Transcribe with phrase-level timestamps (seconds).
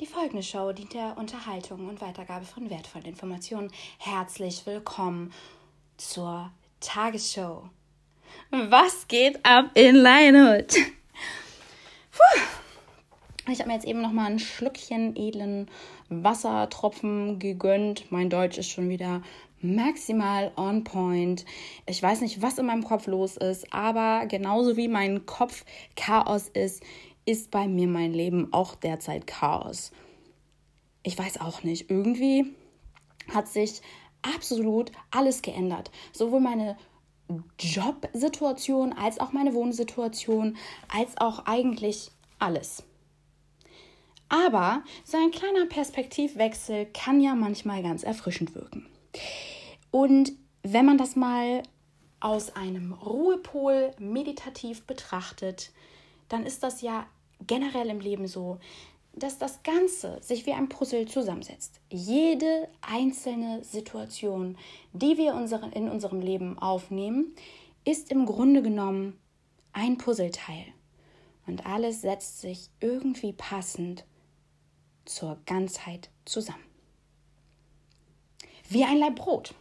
[0.00, 3.72] Die folgende Show dient der Unterhaltung und Weitergabe von wertvollen Informationen.
[3.98, 5.32] Herzlich willkommen
[5.96, 7.64] zur Tagesshow.
[8.52, 10.76] Was geht ab in Lionhood?
[13.50, 15.68] Ich habe mir jetzt eben noch mal ein Schlückchen edlen
[16.10, 18.12] Wassertropfen gegönnt.
[18.12, 19.22] Mein Deutsch ist schon wieder
[19.60, 21.44] maximal on point.
[21.86, 25.64] Ich weiß nicht, was in meinem Kopf los ist, aber genauso wie mein Kopf
[25.96, 26.84] Chaos ist,
[27.28, 29.92] ist bei mir mein Leben auch derzeit Chaos.
[31.02, 31.90] Ich weiß auch nicht.
[31.90, 32.54] Irgendwie
[33.32, 33.82] hat sich
[34.22, 35.90] absolut alles geändert.
[36.12, 36.78] Sowohl meine
[37.58, 40.56] Jobsituation als auch meine Wohnsituation,
[40.88, 42.82] als auch eigentlich alles.
[44.30, 48.86] Aber so ein kleiner Perspektivwechsel kann ja manchmal ganz erfrischend wirken.
[49.90, 50.32] Und
[50.62, 51.62] wenn man das mal
[52.20, 55.72] aus einem Ruhepol meditativ betrachtet,
[56.30, 57.06] dann ist das ja
[57.46, 58.58] generell im Leben so,
[59.14, 61.80] dass das Ganze sich wie ein Puzzle zusammensetzt.
[61.90, 64.56] Jede einzelne Situation,
[64.92, 65.32] die wir
[65.74, 67.34] in unserem Leben aufnehmen,
[67.84, 69.18] ist im Grunde genommen
[69.72, 70.66] ein Puzzleteil.
[71.46, 74.04] Und alles setzt sich irgendwie passend
[75.04, 76.62] zur Ganzheit zusammen.
[78.68, 79.54] Wie ein Laib Brot.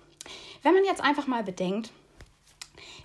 [0.62, 1.92] Wenn man jetzt einfach mal bedenkt,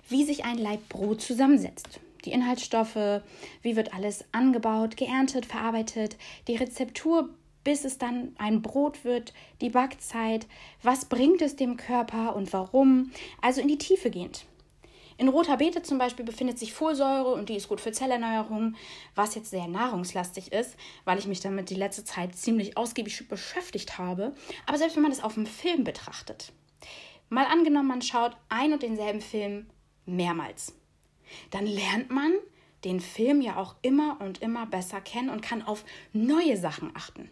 [0.09, 3.21] wie sich ein Laib Brot zusammensetzt, die Inhaltsstoffe,
[3.61, 7.29] wie wird alles angebaut, geerntet, verarbeitet, die Rezeptur,
[7.63, 10.47] bis es dann ein Brot wird, die Backzeit,
[10.81, 14.45] was bringt es dem Körper und warum, also in die Tiefe gehend.
[15.17, 18.75] In roter Beete zum Beispiel befindet sich Folsäure und die ist gut für Zellerneuerung,
[19.15, 23.97] was jetzt sehr nahrungslastig ist, weil ich mich damit die letzte Zeit ziemlich ausgiebig beschäftigt
[23.97, 24.33] habe.
[24.65, 26.51] Aber selbst wenn man das auf dem Film betrachtet,
[27.29, 29.67] mal angenommen, man schaut ein und denselben Film
[30.05, 30.75] mehrmals,
[31.51, 32.33] dann lernt man
[32.83, 37.29] den Film ja auch immer und immer besser kennen und kann auf neue Sachen achten.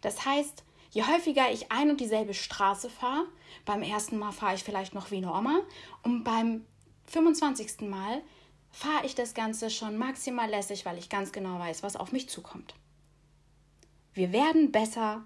[0.00, 3.26] Das heißt, je häufiger ich ein und dieselbe Straße fahre,
[3.64, 5.60] beim ersten Mal fahre ich vielleicht noch wie eine Oma
[6.02, 6.64] und beim
[7.06, 7.88] 25.
[7.88, 8.22] Mal
[8.70, 12.28] fahre ich das Ganze schon maximal lässig, weil ich ganz genau weiß, was auf mich
[12.28, 12.74] zukommt.
[14.12, 15.22] Wir werden besser,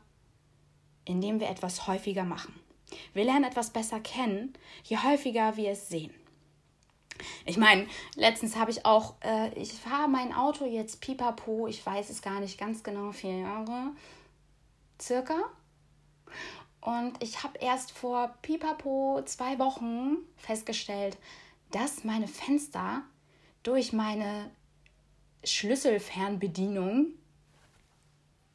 [1.04, 2.54] indem wir etwas häufiger machen.
[3.12, 4.54] Wir lernen etwas besser kennen,
[4.84, 6.14] je häufiger wir es sehen.
[7.44, 12.10] Ich meine, letztens habe ich auch, äh, ich fahre mein Auto jetzt pipapo, ich weiß
[12.10, 13.92] es gar nicht ganz genau, vier Jahre
[15.00, 15.36] circa.
[16.80, 21.18] Und ich habe erst vor pipapo zwei Wochen festgestellt,
[21.70, 23.02] dass meine Fenster
[23.62, 24.50] durch meine
[25.44, 27.12] Schlüsselfernbedienung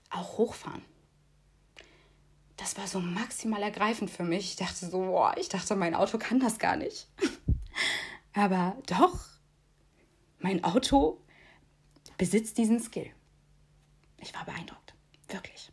[0.09, 0.83] auch hochfahren.
[2.57, 4.51] Das war so maximal ergreifend für mich.
[4.51, 7.07] Ich dachte so, boah, ich dachte, mein Auto kann das gar nicht.
[8.33, 9.19] Aber doch,
[10.39, 11.19] mein Auto
[12.17, 13.09] besitzt diesen Skill.
[14.19, 14.93] Ich war beeindruckt.
[15.27, 15.69] Wirklich.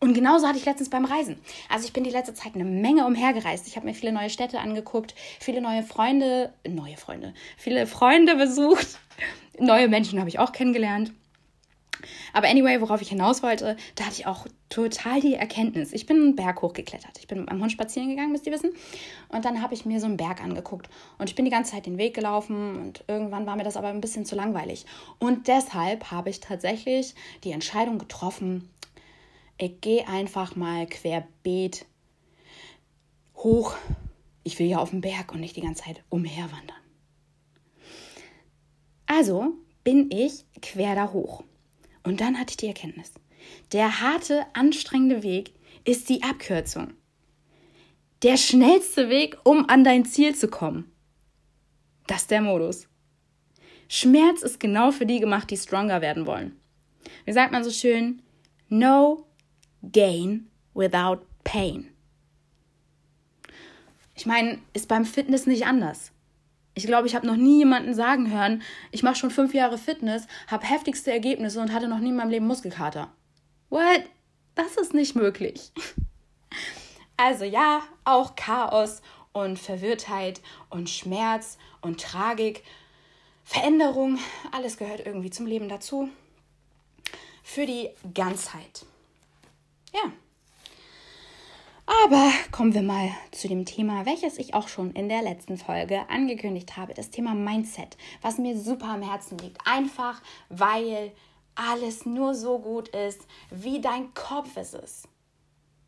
[0.00, 1.40] Und genauso hatte ich letztens beim Reisen.
[1.68, 3.66] Also ich bin die letzte Zeit eine Menge umhergereist.
[3.66, 8.98] Ich habe mir viele neue Städte angeguckt, viele neue Freunde, neue Freunde, viele Freunde besucht.
[9.58, 11.12] Neue Menschen habe ich auch kennengelernt.
[12.32, 15.92] Aber anyway, worauf ich hinaus wollte, da hatte ich auch total die Erkenntnis.
[15.92, 17.18] Ich bin einen Berg hochgeklettert.
[17.18, 18.72] Ich bin mit meinem Hund spazieren gegangen, müsst ihr wissen.
[19.28, 20.88] Und dann habe ich mir so einen Berg angeguckt.
[21.18, 23.88] Und ich bin die ganze Zeit den Weg gelaufen und irgendwann war mir das aber
[23.88, 24.86] ein bisschen zu langweilig.
[25.18, 27.14] Und deshalb habe ich tatsächlich
[27.44, 28.68] die Entscheidung getroffen,
[29.60, 31.84] ich gehe einfach mal querbeet
[33.34, 33.74] hoch.
[34.44, 36.76] Ich will ja auf den Berg und nicht die ganze Zeit umherwandern.
[39.06, 41.42] Also bin ich quer da hoch.
[42.08, 43.12] Und dann hatte ich die Erkenntnis.
[43.72, 45.52] Der harte, anstrengende Weg
[45.84, 46.94] ist die Abkürzung.
[48.22, 50.90] Der schnellste Weg, um an dein Ziel zu kommen.
[52.06, 52.88] Das ist der Modus.
[53.88, 56.58] Schmerz ist genau für die gemacht, die stronger werden wollen.
[57.26, 58.22] Wie sagt man so schön?
[58.70, 59.26] No
[59.92, 61.90] gain without pain.
[64.14, 66.10] Ich meine, ist beim Fitness nicht anders.
[66.78, 68.62] Ich glaube, ich habe noch nie jemanden sagen hören,
[68.92, 72.30] ich mache schon fünf Jahre Fitness, habe heftigste Ergebnisse und hatte noch nie in meinem
[72.30, 73.12] Leben Muskelkater.
[73.68, 74.04] What?
[74.54, 75.72] Das ist nicht möglich.
[77.20, 82.62] Also ja, auch Chaos und Verwirrtheit und Schmerz und Tragik,
[83.42, 84.20] Veränderung,
[84.52, 86.10] alles gehört irgendwie zum Leben dazu.
[87.42, 88.86] Für die Ganzheit.
[89.92, 90.12] Ja.
[91.88, 96.06] Aber kommen wir mal zu dem Thema, welches ich auch schon in der letzten Folge
[96.10, 99.66] angekündigt habe, das Thema Mindset, was mir super am Herzen liegt.
[99.66, 100.20] Einfach,
[100.50, 101.12] weil
[101.54, 105.08] alles nur so gut ist, wie dein Kopf es ist.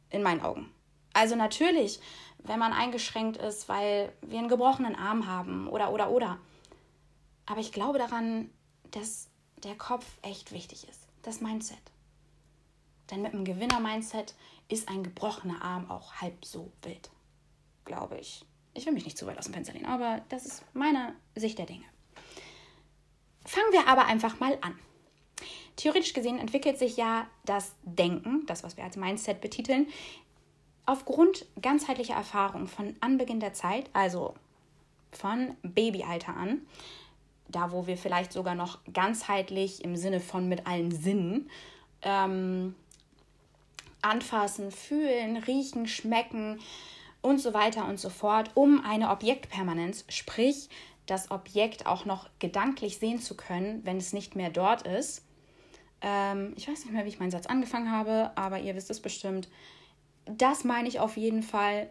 [0.08, 0.72] In meinen Augen.
[1.12, 2.00] Also natürlich,
[2.38, 6.38] wenn man eingeschränkt ist, weil wir einen gebrochenen Arm haben oder oder oder.
[7.44, 8.48] Aber ich glaube daran,
[8.90, 9.28] dass
[9.64, 11.06] der Kopf echt wichtig ist.
[11.22, 11.78] Das Mindset.
[13.10, 14.34] Denn mit einem Gewinner-Mindset
[14.70, 17.10] ist ein gebrochener Arm auch halb so wild,
[17.84, 18.44] glaube ich.
[18.72, 21.58] Ich will mich nicht zu weit aus dem Fenster lehnen, aber das ist meine Sicht
[21.58, 21.84] der Dinge.
[23.44, 24.78] Fangen wir aber einfach mal an.
[25.76, 29.86] Theoretisch gesehen entwickelt sich ja das Denken, das, was wir als Mindset betiteln,
[30.86, 34.34] aufgrund ganzheitlicher Erfahrung von Anbeginn der Zeit, also
[35.10, 36.62] von Babyalter an,
[37.48, 41.50] da wo wir vielleicht sogar noch ganzheitlich im Sinne von mit allen Sinnen
[42.02, 42.74] ähm,
[44.02, 46.60] anfassen, fühlen, riechen, schmecken
[47.22, 50.68] und so weiter und so fort, um eine Objektpermanenz, sprich
[51.06, 55.24] das Objekt auch noch gedanklich sehen zu können, wenn es nicht mehr dort ist.
[56.00, 59.00] Ähm, ich weiß nicht mehr, wie ich meinen Satz angefangen habe, aber ihr wisst es
[59.00, 59.48] bestimmt.
[60.26, 61.90] Das meine ich auf jeden Fall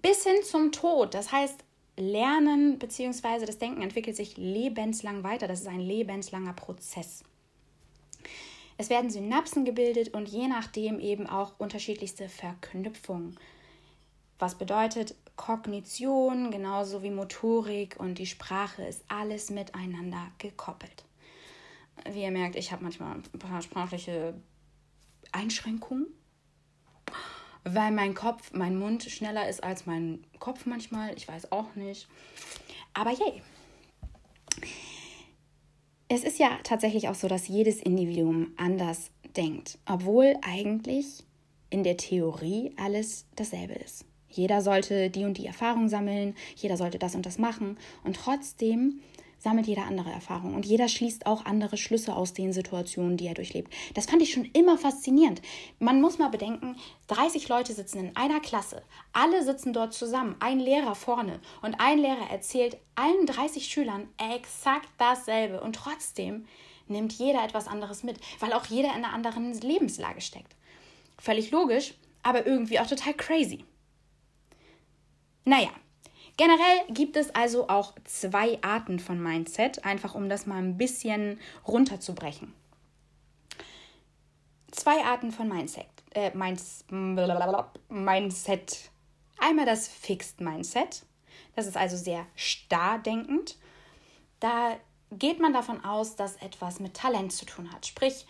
[0.00, 1.14] bis hin zum Tod.
[1.14, 1.64] Das heißt,
[1.96, 3.44] Lernen bzw.
[3.44, 5.46] das Denken entwickelt sich lebenslang weiter.
[5.46, 7.22] Das ist ein lebenslanger Prozess.
[8.82, 13.38] Es werden Synapsen gebildet und je nachdem eben auch unterschiedlichste Verknüpfungen.
[14.40, 21.04] Was bedeutet Kognition, genauso wie Motorik und die Sprache ist alles miteinander gekoppelt.
[22.10, 24.34] Wie ihr merkt, ich habe manchmal ein paar sprachliche
[25.30, 26.08] Einschränkungen,
[27.62, 31.16] weil mein Kopf, mein Mund schneller ist als mein Kopf manchmal.
[31.16, 32.08] Ich weiß auch nicht.
[32.94, 33.42] Aber yay.
[36.14, 41.24] Es ist ja tatsächlich auch so, dass jedes Individuum anders denkt, obwohl eigentlich
[41.70, 44.04] in der Theorie alles dasselbe ist.
[44.28, 49.00] Jeder sollte die und die Erfahrung sammeln, jeder sollte das und das machen und trotzdem
[49.42, 53.34] sammelt jeder andere Erfahrungen und jeder schließt auch andere Schlüsse aus den Situationen, die er
[53.34, 53.72] durchlebt.
[53.94, 55.42] Das fand ich schon immer faszinierend.
[55.80, 56.76] Man muss mal bedenken,
[57.08, 61.98] 30 Leute sitzen in einer Klasse, alle sitzen dort zusammen, ein Lehrer vorne und ein
[61.98, 66.46] Lehrer erzählt allen 30 Schülern exakt dasselbe und trotzdem
[66.86, 70.54] nimmt jeder etwas anderes mit, weil auch jeder in einer anderen Lebenslage steckt.
[71.18, 73.64] Völlig logisch, aber irgendwie auch total crazy.
[75.44, 75.70] Naja,
[76.36, 81.38] Generell gibt es also auch zwei Arten von Mindset, einfach um das mal ein bisschen
[81.66, 82.54] runterzubrechen.
[84.70, 85.86] Zwei Arten von Mindset.
[86.14, 88.90] Äh, Minds, Mindset.
[89.38, 91.04] Einmal das Fixed Mindset.
[91.54, 93.58] Das ist also sehr starr denkend.
[94.40, 94.76] Da
[95.10, 97.86] geht man davon aus, dass etwas mit Talent zu tun hat.
[97.86, 98.26] Sprich,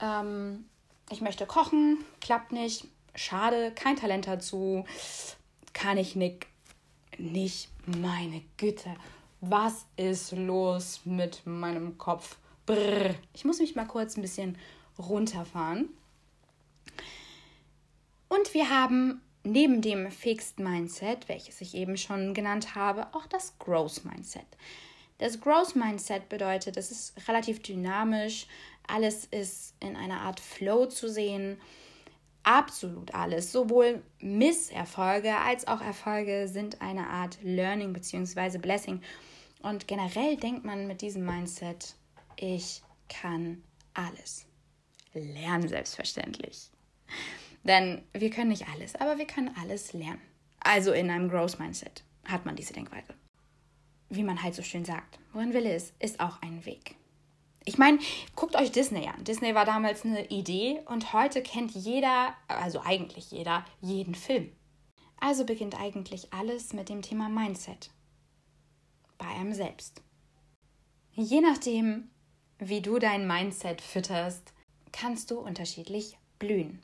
[0.00, 0.66] ähm,
[1.10, 4.84] ich möchte kochen, klappt nicht, schade, kein Talent dazu,
[5.72, 6.46] kann ich nicht
[7.18, 7.68] nicht.
[7.86, 8.94] Meine Güte,
[9.40, 12.38] was ist los mit meinem Kopf?
[12.66, 13.14] Brrr.
[13.34, 14.56] Ich muss mich mal kurz ein bisschen
[14.98, 15.88] runterfahren.
[18.28, 23.58] Und wir haben neben dem Fixed Mindset, welches ich eben schon genannt habe, auch das
[23.58, 24.46] Growth Mindset.
[25.18, 28.46] Das Growth Mindset bedeutet, es ist relativ dynamisch,
[28.86, 31.60] alles ist in einer Art Flow zu sehen
[32.44, 33.52] absolut alles.
[33.52, 38.58] Sowohl Misserfolge als auch Erfolge sind eine Art Learning bzw.
[38.58, 39.00] Blessing.
[39.62, 41.94] Und generell denkt man mit diesem Mindset,
[42.36, 43.62] ich kann
[43.94, 44.46] alles.
[45.14, 46.70] Lernen selbstverständlich.
[47.62, 50.20] Denn wir können nicht alles, aber wir können alles lernen.
[50.60, 53.14] Also in einem Growth Mindset hat man diese Denkweise.
[54.08, 56.96] Wie man halt so schön sagt, wo ein Wille ist, ist auch ein Weg.
[57.64, 57.98] Ich meine,
[58.34, 59.22] guckt euch Disney an.
[59.24, 64.52] Disney war damals eine Idee und heute kennt jeder, also eigentlich jeder, jeden Film.
[65.20, 67.90] Also beginnt eigentlich alles mit dem Thema Mindset.
[69.18, 70.02] Bei einem selbst.
[71.12, 72.10] Je nachdem,
[72.58, 74.52] wie du dein Mindset fütterst,
[74.90, 76.82] kannst du unterschiedlich blühen.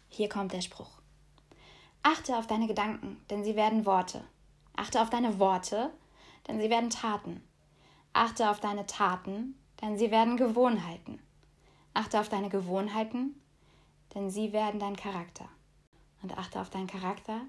[0.09, 0.91] hier kommt der Spruch.
[2.03, 4.23] Achte auf deine Gedanken, denn sie werden Worte.
[4.77, 5.91] Achte auf deine Worte,
[6.47, 7.43] denn sie werden Taten.
[8.13, 11.19] Achte auf deine Taten, denn sie werden Gewohnheiten.
[11.93, 13.39] Achte auf deine Gewohnheiten,
[14.15, 15.47] denn sie werden dein Charakter.
[16.23, 17.43] Und achte auf deinen Charakter,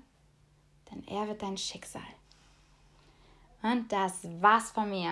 [0.92, 2.02] denn er wird dein Schicksal.
[3.62, 5.12] Und das war's von mir.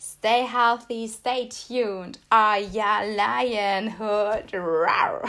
[0.00, 2.18] Stay healthy, stay tuned.
[2.28, 4.52] Ah ja, Lionhood.
[4.52, 5.22] Rawr.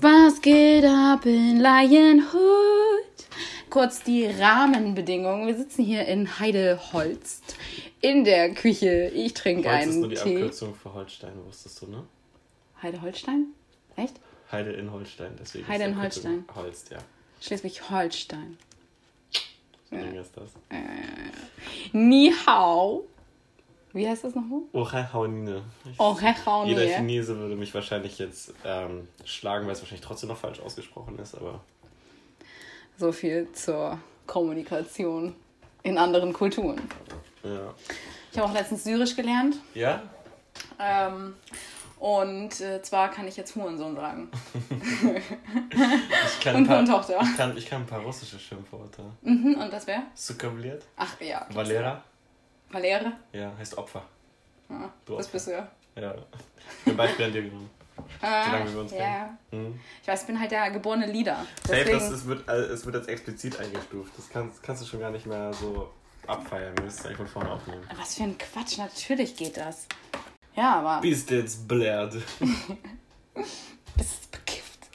[0.00, 3.26] Was geht ab in Lionhood?
[3.68, 5.48] Kurz die Rahmenbedingungen.
[5.48, 7.56] Wir sitzen hier in Heideholst
[8.00, 9.10] in der Küche.
[9.14, 10.36] Ich trinke Holz ist einen nur die Tee.
[10.36, 12.04] Abkürzung für Holstein, wusstest du, ne?
[12.82, 13.46] Heideholstein?
[13.96, 14.16] Echt?
[14.52, 15.66] Heide in Holstein, deswegen.
[15.66, 16.98] Heide in Abkürzung Holst, ja.
[17.40, 18.56] Schleswig-Holstein.
[19.90, 20.50] So Ding ist das.
[21.92, 23.04] Ni hao.
[23.92, 24.60] Wie heißt das nochmal?
[24.72, 25.62] Orehaunine.
[25.96, 26.94] Oh, hechau Jeder nee.
[26.96, 31.34] Chinese würde mich wahrscheinlich jetzt ähm, schlagen, weil es wahrscheinlich trotzdem noch falsch ausgesprochen ist,
[31.34, 31.62] aber
[32.98, 35.34] So viel zur Kommunikation
[35.82, 36.80] in anderen Kulturen.
[37.54, 37.74] Ja.
[38.32, 39.56] Ich habe auch letztens Syrisch gelernt.
[39.74, 40.02] Ja?
[40.78, 41.34] Ähm,
[41.98, 44.30] und äh, zwar kann ich jetzt Hurensohn sagen.
[44.54, 47.18] Ich kann, Und paar, Tochter.
[47.22, 49.04] ich, kann, ich kann ein paar russische Schimpfwörter.
[49.22, 50.02] Mhm, und das wäre?
[50.14, 50.84] Sukabliert.
[50.96, 51.46] Ach ja.
[51.50, 52.02] Valera.
[52.70, 53.12] Valere?
[53.32, 54.02] Ja, heißt Opfer.
[54.68, 55.32] Ja, Du das Opfer.
[55.32, 55.68] bist du ja.
[55.96, 56.14] Ja.
[56.78, 57.70] Ich bin Beispiel an dir genommen.
[58.20, 59.30] Ah, Solange wir uns ja.
[59.50, 59.80] Mhm.
[60.02, 61.46] Ich weiß, ich bin halt der geborene Leader.
[61.66, 64.12] Safe, Deswegen, das, es, wird, äh, es wird als explizit eingestuft.
[64.18, 65.90] Das kannst, kannst du schon gar nicht mehr so
[66.28, 66.76] abfeiern.
[66.76, 67.82] Wir müssen es eigentlich von vorne aufnehmen.
[67.96, 69.86] was für ein Quatsch, natürlich geht das.
[70.54, 72.12] Ja, aber Bist jetzt blöd.
[73.96, 74.88] bist bekifft.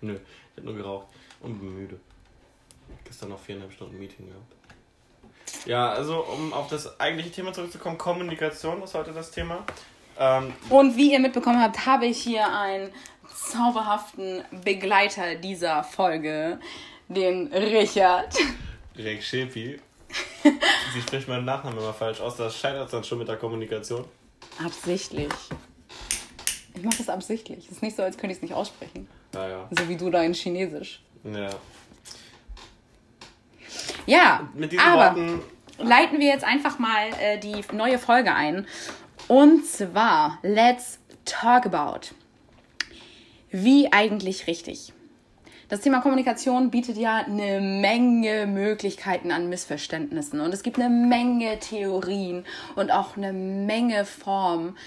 [0.00, 1.06] Nö, ich hab nur geraucht
[1.40, 2.00] und bin müde.
[3.04, 4.54] Gestern noch viereinhalb Stunden Meeting gehabt.
[5.66, 9.64] Ja, also um auf das eigentliche Thema zurückzukommen, Kommunikation ist heute das Thema.
[10.18, 12.90] Ähm, Und wie ihr mitbekommen habt, habe ich hier einen
[13.34, 16.58] zauberhaften Begleiter dieser Folge,
[17.08, 18.34] den Richard.
[18.96, 19.80] Rek Shepi.
[20.94, 22.36] Sie spricht meinen Nachnamen immer falsch aus.
[22.36, 24.04] Das scheitert dann schon mit der Kommunikation.
[24.64, 25.28] Absichtlich.
[26.74, 27.66] Ich mache das absichtlich.
[27.66, 29.08] Es ist nicht so, als könnte ich es nicht aussprechen.
[29.32, 29.68] Naja.
[29.70, 31.02] So wie du da in Chinesisch.
[31.24, 31.50] Ja.
[34.06, 35.42] Ja, Mit diesen aber Worten.
[35.78, 38.66] leiten wir jetzt einfach mal äh, die neue Folge ein.
[39.26, 42.08] Und zwar, let's talk about.
[43.50, 44.92] Wie eigentlich richtig.
[45.68, 51.58] Das Thema Kommunikation bietet ja eine Menge Möglichkeiten an Missverständnissen und es gibt eine Menge
[51.58, 54.78] Theorien und auch eine Menge Formen.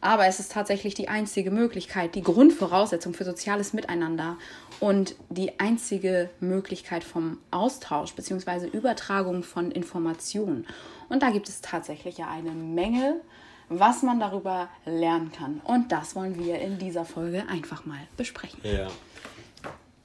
[0.00, 4.36] Aber es ist tatsächlich die einzige Möglichkeit, die Grundvoraussetzung für soziales Miteinander
[4.80, 8.66] und die einzige Möglichkeit vom Austausch bzw.
[8.66, 10.66] Übertragung von Informationen.
[11.08, 13.20] Und da gibt es tatsächlich ja eine Menge,
[13.68, 15.60] was man darüber lernen kann.
[15.62, 18.60] Und das wollen wir in dieser Folge einfach mal besprechen.
[18.64, 18.88] Ja.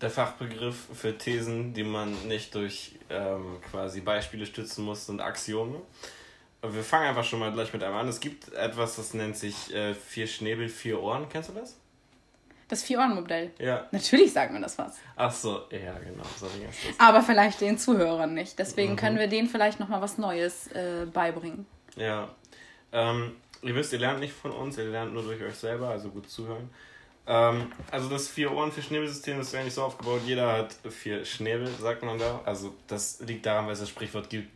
[0.01, 5.79] Der Fachbegriff für Thesen, die man nicht durch ähm, quasi Beispiele stützen muss, sind Axiome.
[6.63, 8.07] Wir fangen einfach schon mal gleich mit einem an.
[8.07, 11.27] Es gibt etwas, das nennt sich äh, vier Schnäbel, vier Ohren.
[11.29, 11.77] Kennst du das?
[12.71, 13.51] Das Vier-Ohren-Modell.
[13.59, 13.89] Ja.
[13.91, 14.97] Natürlich sagt man das was.
[15.17, 16.23] Ach so, ja, genau.
[16.39, 16.47] So.
[16.99, 18.57] Aber vielleicht den Zuhörern nicht.
[18.57, 21.65] Deswegen können wir denen vielleicht nochmal was Neues äh, beibringen.
[21.97, 22.29] Ja.
[22.93, 26.09] Ähm, ihr wisst, ihr lernt nicht von uns, ihr lernt nur durch euch selber, also
[26.09, 26.69] gut zuhören.
[27.27, 32.17] Ähm, also das Vier-Ohren, Vier-Schnäbel-System ist eigentlich so aufgebaut, jeder hat vier Schnäbel, sagt man
[32.17, 32.41] da.
[32.45, 34.49] Also das liegt daran, weil es das Sprichwort gibt,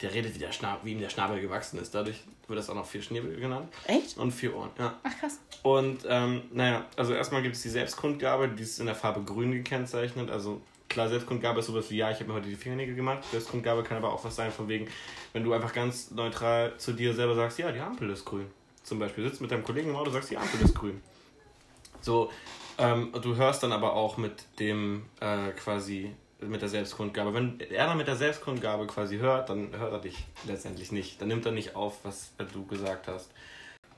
[0.00, 1.94] der redet, wie, der Schnabel, wie ihm der Schnabel gewachsen ist.
[1.94, 3.72] Dadurch wird das auch noch vier Schnäbel genannt.
[3.86, 4.16] Echt?
[4.16, 4.94] Und vier Ohren, ja.
[5.02, 5.40] Ach krass.
[5.62, 9.52] Und ähm, naja, also erstmal gibt es die Selbstkundgabe, die ist in der Farbe grün
[9.52, 10.30] gekennzeichnet.
[10.30, 13.24] Also klar, Selbstkundgabe ist sowas wie, ja, ich habe mir heute die Fingernägel gemacht.
[13.30, 14.88] Selbstkundgabe kann aber auch was sein, von wegen,
[15.32, 18.46] wenn du einfach ganz neutral zu dir selber sagst, ja, die Ampel ist grün.
[18.82, 21.02] Zum Beispiel sitzt mit deinem Kollegen im Auto, sagst, die Ampel ist grün.
[22.06, 22.30] So,
[22.78, 27.34] ähm, du hörst dann aber auch mit dem äh, quasi mit der Selbstkundgabe.
[27.34, 31.20] Wenn er dann mit der Selbstkundgabe quasi hört, dann hört er dich letztendlich nicht.
[31.20, 33.32] Dann nimmt er nicht auf, was du gesagt hast.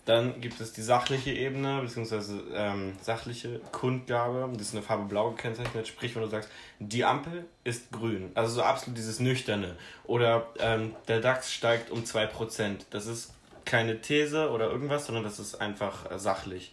[0.07, 4.49] Dann gibt es die sachliche Ebene, beziehungsweise ähm, sachliche Kundgabe.
[4.55, 5.87] Das ist eine Farbe blau gekennzeichnet.
[5.87, 6.49] Sprich, wenn du sagst,
[6.79, 8.31] die Ampel ist grün.
[8.35, 9.77] Also so absolut dieses Nüchterne.
[10.05, 12.87] Oder ähm, der DAX steigt um 2%.
[12.89, 13.35] Das ist
[13.67, 16.73] keine These oder irgendwas, sondern das ist einfach äh, sachlich.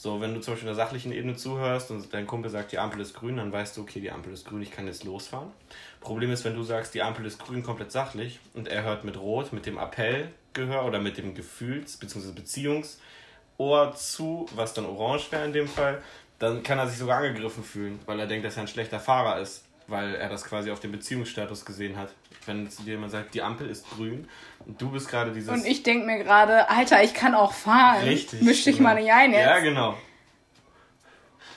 [0.00, 2.78] So, wenn du zum Beispiel in der sachlichen Ebene zuhörst und dein Kumpel sagt, die
[2.78, 5.50] Ampel ist grün, dann weißt du, okay, die Ampel ist grün, ich kann jetzt losfahren.
[6.00, 9.18] Problem ist, wenn du sagst, die Ampel ist grün, komplett sachlich und er hört mit
[9.18, 12.30] Rot, mit dem Appellgehör oder mit dem Gefühls- bzw.
[12.30, 16.00] Beziehungsohr zu, was dann orange wäre in dem Fall,
[16.38, 19.40] dann kann er sich sogar angegriffen fühlen, weil er denkt, dass er ein schlechter Fahrer
[19.40, 22.14] ist, weil er das quasi auf dem Beziehungsstatus gesehen hat.
[22.46, 24.28] Wenn zu dir jemand sagt, die Ampel ist grün
[24.66, 25.50] und du bist gerade dieses.
[25.50, 28.04] Und ich denke mir gerade, Alter, ich kann auch fahren.
[28.04, 28.42] Richtig.
[28.42, 28.90] Misch dich genau.
[28.90, 29.44] mal nicht ein jetzt.
[29.44, 29.98] Ja, genau.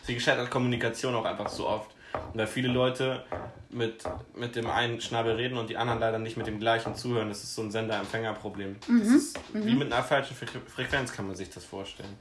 [0.03, 1.91] Sie gescheitert Kommunikation auch einfach so oft.
[2.33, 3.23] Und da viele Leute
[3.69, 4.03] mit,
[4.35, 7.43] mit dem einen Schnabel reden und die anderen leider nicht mit dem gleichen zuhören, das
[7.43, 8.77] ist so ein Sender-Empfänger-Problem.
[8.88, 9.21] Mhm.
[9.53, 9.65] Mhm.
[9.65, 12.17] wie mit einer falschen Fre Frequenz, kann man sich das vorstellen.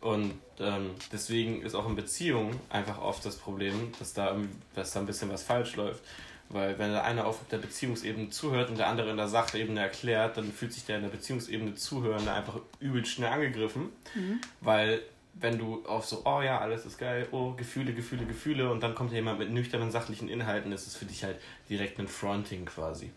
[0.00, 4.36] Und ähm, deswegen ist auch in Beziehungen einfach oft das Problem, dass da,
[4.74, 6.02] dass da ein bisschen was falsch läuft.
[6.48, 10.36] Weil wenn der eine auf der Beziehungsebene zuhört und der andere in der Sachebene erklärt,
[10.36, 13.90] dann fühlt sich der in der Beziehungsebene Zuhörende einfach übel schnell angegriffen.
[14.14, 14.40] Mhm.
[14.60, 15.02] Weil
[15.34, 18.94] wenn du auf so, oh ja, alles ist geil, oh, Gefühle, Gefühle, Gefühle und dann
[18.94, 21.36] kommt jemand mit nüchternen, sachlichen Inhalten, ist es für dich halt
[21.68, 23.10] direkt ein Fronting quasi.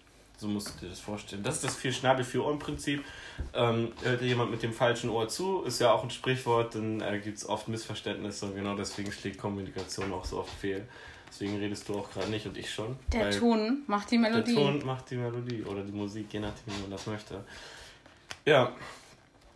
[0.44, 1.42] So musst du dir das vorstellen.
[1.42, 3.02] Das ist das viel Schnabel, für Ohren-Prinzip.
[3.54, 7.00] Ähm, hört dir jemand mit dem falschen Ohr zu, ist ja auch ein Sprichwort, dann
[7.00, 10.86] äh, gibt es oft Missverständnisse und genau deswegen schlägt Kommunikation auch so oft fehl.
[11.30, 12.98] Deswegen redest du auch gerade nicht und ich schon.
[13.14, 14.54] Der Ton macht die Melodie.
[14.54, 17.42] Der Ton macht die Melodie oder die Musik, je nachdem, wie man das möchte.
[18.46, 18.74] Ja,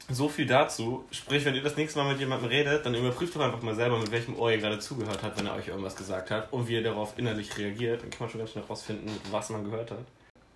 [0.08, 1.04] so viel dazu.
[1.12, 4.00] Sprich, wenn ihr das nächste Mal mit jemandem redet, dann überprüft doch einfach mal selber,
[4.00, 6.76] mit welchem Ohr ihr gerade zugehört habt, wenn er euch irgendwas gesagt hat und wie
[6.76, 8.04] ihr darauf innerlich reagiert.
[8.04, 10.06] Dann kann man schon ganz schnell rausfinden, was man gehört hat.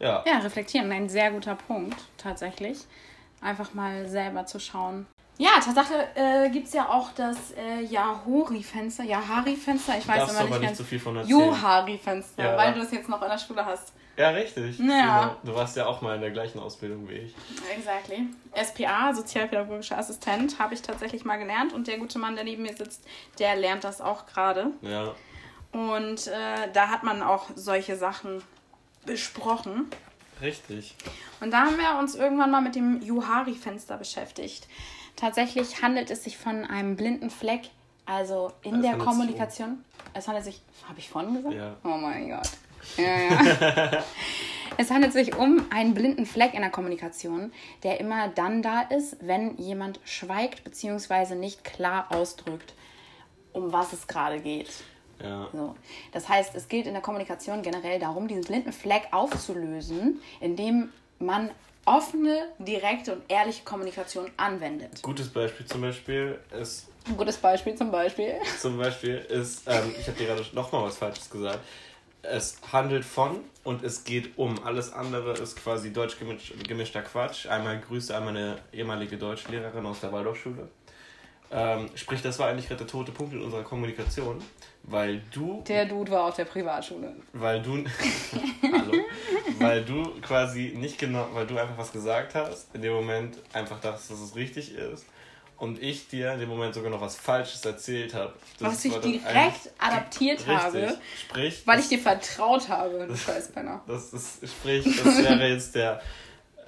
[0.02, 0.24] Ja.
[0.26, 2.80] Ja, reflektieren, ein sehr guter Punkt, tatsächlich.
[3.42, 5.06] Einfach mal selber zu schauen.
[5.38, 10.50] Ja, Tatsache äh, gibt es ja auch das äh, Yahori-Fenster, Yahari-Fenster, ich weiß Darfst aber
[10.50, 11.40] nicht aber nicht so viel von erzählen.
[11.40, 12.58] Johari-Fenster, ja.
[12.58, 13.94] weil du es jetzt noch in der Schule hast.
[14.18, 14.78] Ja, richtig.
[14.78, 15.38] Ja.
[15.44, 17.36] Du warst ja auch mal in der gleichen Ausbildung wie ich.
[17.76, 18.28] Exactly.
[18.54, 22.76] SPA, Sozialpädagogischer Assistent, habe ich tatsächlich mal gelernt und der gute Mann, der neben mir
[22.76, 23.04] sitzt,
[23.40, 24.68] der lernt das auch gerade.
[24.82, 25.16] Ja.
[25.72, 28.44] Und äh, da hat man auch solche Sachen
[29.06, 29.88] besprochen.
[30.42, 30.96] Richtig.
[31.40, 34.68] Und da haben wir uns irgendwann mal mit dem Juhari-Fenster beschäftigt.
[35.16, 37.70] Tatsächlich handelt es sich von einem blinden Fleck,
[38.06, 39.84] also in es der Kommunikation.
[40.14, 41.56] Es handelt sich, habe ich vorhin gesagt?
[41.56, 41.76] Ja.
[41.84, 42.50] Oh mein Gott.
[42.98, 44.04] Ja, ja.
[44.78, 47.52] es handelt sich um einen blinden Fleck in der Kommunikation,
[47.84, 51.36] der immer dann da ist, wenn jemand schweigt bzw.
[51.36, 52.74] nicht klar ausdrückt,
[53.54, 54.72] um was es gerade geht.
[55.24, 55.50] Ja.
[55.54, 55.76] So.
[56.12, 61.52] Das heißt, es gilt in der Kommunikation generell darum, diesen blinden Fleck aufzulösen, indem man
[61.86, 65.02] offene, direkte und ehrliche Kommunikation anwendet.
[65.02, 66.88] Gutes Beispiel zum Beispiel ist.
[67.08, 68.36] Ein gutes Beispiel zum Beispiel.
[68.60, 71.60] Zum Beispiel ist, ähm, ich habe dir gerade nochmal was Falsches gesagt.
[72.24, 74.64] Es handelt von und es geht um.
[74.64, 76.18] Alles andere ist quasi deutsch
[76.68, 77.48] gemischter Quatsch.
[77.48, 80.70] Einmal Grüße an meine ehemalige Deutschlehrerin aus der Waldorfschule.
[81.54, 84.42] Ähm, sprich, das war eigentlich gerade der tote Punkt in unserer Kommunikation,
[84.84, 85.64] weil du.
[85.68, 87.14] Der Dude war auf der Privatschule.
[87.34, 87.84] Weil du.
[88.64, 88.94] Hallo.
[89.60, 93.80] Weil du quasi nicht genau, weil du einfach was gesagt hast, in dem Moment einfach
[93.82, 95.06] dachtest, dass es richtig ist.
[95.58, 98.34] Und ich dir in dem Moment sogar noch was Falsches erzählt habe.
[98.60, 100.56] Was ich direkt adaptiert richtig.
[100.56, 100.98] habe.
[101.20, 101.62] Sprich.
[101.68, 103.82] Weil ich dir vertraut habe, du Scheißpenner.
[103.86, 106.02] Das ist, sprich, das wäre jetzt der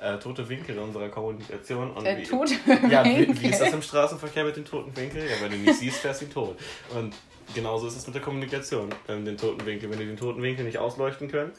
[0.03, 1.91] äh, tote Winkel unserer Kommunikation.
[1.91, 2.55] Und der wie, tote
[2.89, 5.23] Ja, wie, wie, ist das im Straßenverkehr mit dem toten Winkel?
[5.23, 6.59] Ja, wenn du nicht siehst, fährst du tot.
[6.93, 7.15] Und
[7.55, 8.89] genauso ist es mit der Kommunikation.
[9.07, 9.89] Ähm, den toten Winkel.
[9.89, 11.51] Wenn die den toten Winkel nicht ausleuchten können,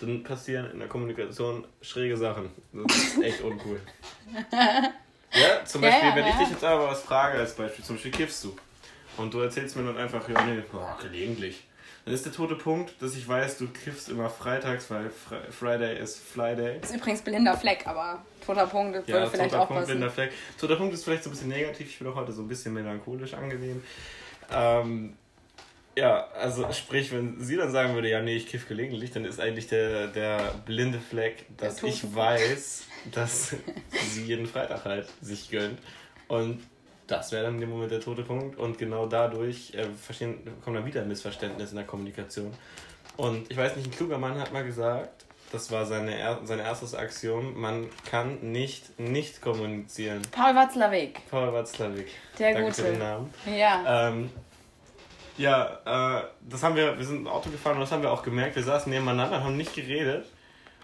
[0.00, 2.50] dann passieren in der Kommunikation schräge Sachen.
[2.72, 3.80] Das ist echt uncool.
[5.34, 6.30] Ja, zum Beispiel, ja, wenn ja.
[6.30, 8.56] ich dich jetzt aber was frage als Beispiel, zum Beispiel kiffst du.
[9.16, 11.64] Und du erzählst mir dann einfach, ja, nee, oh, gelegentlich.
[12.04, 15.10] Dann ist der tote Punkt, dass ich weiß, du kiffst immer freitags, weil
[15.50, 16.78] Friday ist Friday.
[16.80, 20.10] Das ist übrigens blinder Fleck, aber toter Punkt würde ja, vielleicht toter auch Punkt, blinder
[20.10, 20.32] Fleck.
[20.60, 21.88] Toter Punkt ist vielleicht so ein bisschen negativ.
[21.88, 23.84] Ich bin auch heute so ein bisschen melancholisch angenehm.
[24.50, 25.16] Ähm,
[25.96, 29.38] ja, also sprich, wenn sie dann sagen würde, ja, nee, ich kiff gelegentlich, dann ist
[29.38, 33.54] eigentlich der, der blinde Fleck, dass ich weiß, dass
[33.92, 35.78] sie jeden Freitag halt sich gönnt.
[36.28, 36.62] Und
[37.12, 40.76] das wäre dann in dem Moment der tote Punkt und genau dadurch äh, verstehen, kommt
[40.76, 42.50] dann wieder ein Missverständnis in der Kommunikation.
[43.18, 46.94] Und ich weiß nicht, ein kluger Mann hat mal gesagt, das war seine, sein erstes
[46.94, 50.22] Axiom, man kann nicht nicht kommunizieren.
[50.30, 51.20] Paul Watzlawick.
[51.30, 52.08] Paul Watzlawick.
[52.38, 52.82] Der Danke Gute.
[52.82, 53.34] Für den Namen.
[53.44, 54.08] Ja.
[54.08, 54.30] Ähm,
[55.36, 58.22] ja, äh, das haben wir, wir sind im Auto gefahren und das haben wir auch
[58.22, 58.56] gemerkt.
[58.56, 60.24] Wir saßen nebeneinander, haben nicht geredet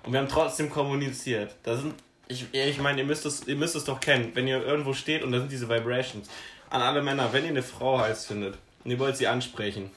[0.02, 1.56] und wir haben trotzdem kommuniziert.
[1.62, 1.94] Da sind
[2.28, 5.22] ich, ich meine, ihr müsst, es, ihr müsst es doch kennen, wenn ihr irgendwo steht
[5.22, 6.28] und da sind diese Vibrations.
[6.70, 9.90] An alle Männer, wenn ihr eine Frau heiß findet und ihr wollt sie ansprechen,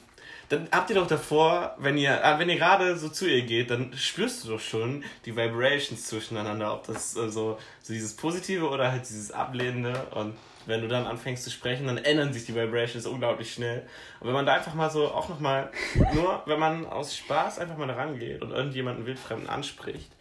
[0.51, 3.69] dann habt ihr doch davor, wenn ihr, äh, wenn ihr gerade so zu ihr geht,
[3.69, 8.91] dann spürst du doch schon die Vibrations zwischeneinander, ob das äh, so, dieses Positive oder
[8.91, 10.35] halt dieses Ablehnende und
[10.67, 13.87] wenn du dann anfängst zu sprechen, dann ändern sich die Vibrations unglaublich schnell.
[14.19, 15.71] Und wenn man da einfach mal so auch nochmal,
[16.13, 20.11] nur wenn man aus Spaß einfach mal rangeht und irgendjemanden wildfremden anspricht,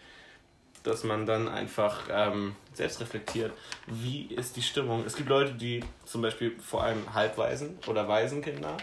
[0.83, 3.53] dass man dann einfach ähm, selbst reflektiert,
[3.87, 5.05] wie ist die Stimmung.
[5.05, 8.77] Es gibt Leute, die zum Beispiel vor allem Halbwaisen oder Waisenkinder,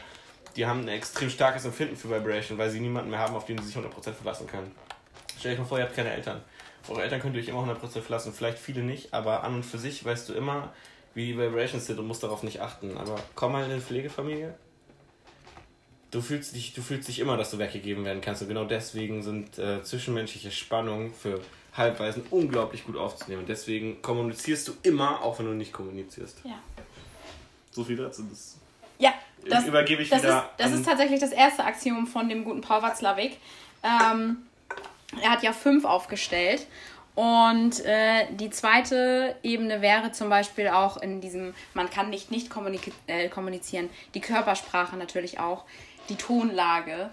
[0.55, 3.57] die haben ein extrem starkes Empfinden für Vibration, weil sie niemanden mehr haben, auf den
[3.59, 4.71] sie sich 100% verlassen können.
[5.39, 6.41] Stell dich mal vor, ihr habt keine Eltern.
[6.87, 9.77] Eure Eltern könnt ihr euch immer 100% verlassen, vielleicht viele nicht, aber an und für
[9.77, 10.73] sich weißt du immer,
[11.13, 12.97] wie die Vibrations sind und musst darauf nicht achten.
[12.97, 14.55] Aber komm mal in eine Pflegefamilie,
[16.11, 18.41] du fühlst dich, du fühlst dich immer, dass du weggegeben werden kannst.
[18.41, 21.39] Und genau deswegen sind äh, zwischenmenschliche Spannungen für
[21.77, 23.45] Halbweisen unglaublich gut aufzunehmen.
[23.47, 26.39] Deswegen kommunizierst du immer, auch wenn du nicht kommunizierst.
[26.43, 26.59] Ja.
[27.71, 28.23] So viel dazu.
[28.29, 28.57] Das
[28.99, 29.13] ja,
[29.47, 30.49] das, übergebe ich das wieder.
[30.57, 33.37] Ist, das ist tatsächlich das erste Axiom von dem guten Paul Watzlawick.
[33.83, 34.37] Ähm,
[35.21, 36.65] er hat ja fünf aufgestellt.
[37.15, 42.51] Und äh, die zweite Ebene wäre zum Beispiel auch in diesem, man kann nicht nicht
[42.51, 45.63] kommunik äh, kommunizieren, die Körpersprache natürlich auch,
[46.09, 47.09] die Tonlage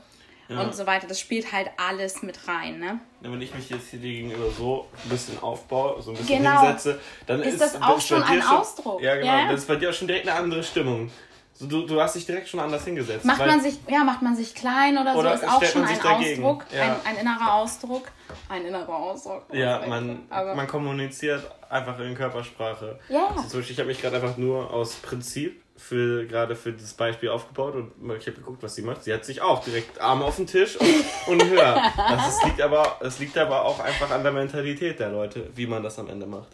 [0.48, 0.60] ja.
[0.60, 1.06] und so weiter.
[1.06, 2.78] Das spielt halt alles mit rein.
[2.78, 2.98] Ne?
[3.22, 6.62] Ja, wenn ich mich jetzt hier gegenüber so ein bisschen aufbaue, so ein bisschen genau.
[6.62, 9.02] hinsetze, dann ist, ist das auch schon ein schon, Ausdruck.
[9.02, 9.26] Ja, genau.
[9.26, 9.50] Ja?
[9.50, 11.10] Das ist bei dir auch schon direkt eine andere Stimmung.
[11.56, 13.24] So, du, du hast dich direkt schon anders hingesetzt.
[13.24, 15.98] Macht man sich, ja, macht man sich klein oder, oder so, ist auch schon ein
[16.02, 16.44] dagegen.
[16.44, 16.82] Ausdruck, ja.
[16.82, 18.08] ein, ein innerer Ausdruck.
[18.48, 19.44] Ein innerer Ausdruck.
[19.52, 22.98] Ja, man, man kommuniziert einfach in Körpersprache.
[23.08, 23.28] Ja.
[23.36, 27.74] Also, ich habe mich gerade einfach nur aus Prinzip für gerade für das Beispiel aufgebaut
[27.74, 29.04] und ich habe geguckt, was sie macht.
[29.04, 31.82] Sie hat sich auch direkt Arme auf den Tisch und, und höher.
[31.96, 35.82] Das liegt aber, es liegt aber auch einfach an der Mentalität der Leute, wie man
[35.82, 36.48] das am Ende macht.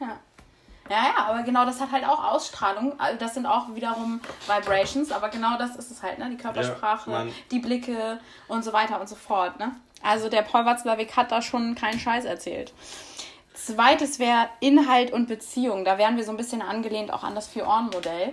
[0.00, 0.18] Ja.
[0.88, 2.98] Ja, ja, aber genau das hat halt auch Ausstrahlung.
[2.98, 6.28] Also das sind auch wiederum Vibrations, aber genau das ist es halt, ne?
[6.30, 9.70] Die Körpersprache, ja, die Blicke und so weiter und so fort, ne?
[10.02, 12.72] Also der Paul Watzlawick hat da schon keinen Scheiß erzählt.
[13.54, 15.84] Zweites wäre Inhalt und Beziehung.
[15.84, 18.32] Da wären wir so ein bisschen angelehnt auch an das Vier-Ohren-Modell.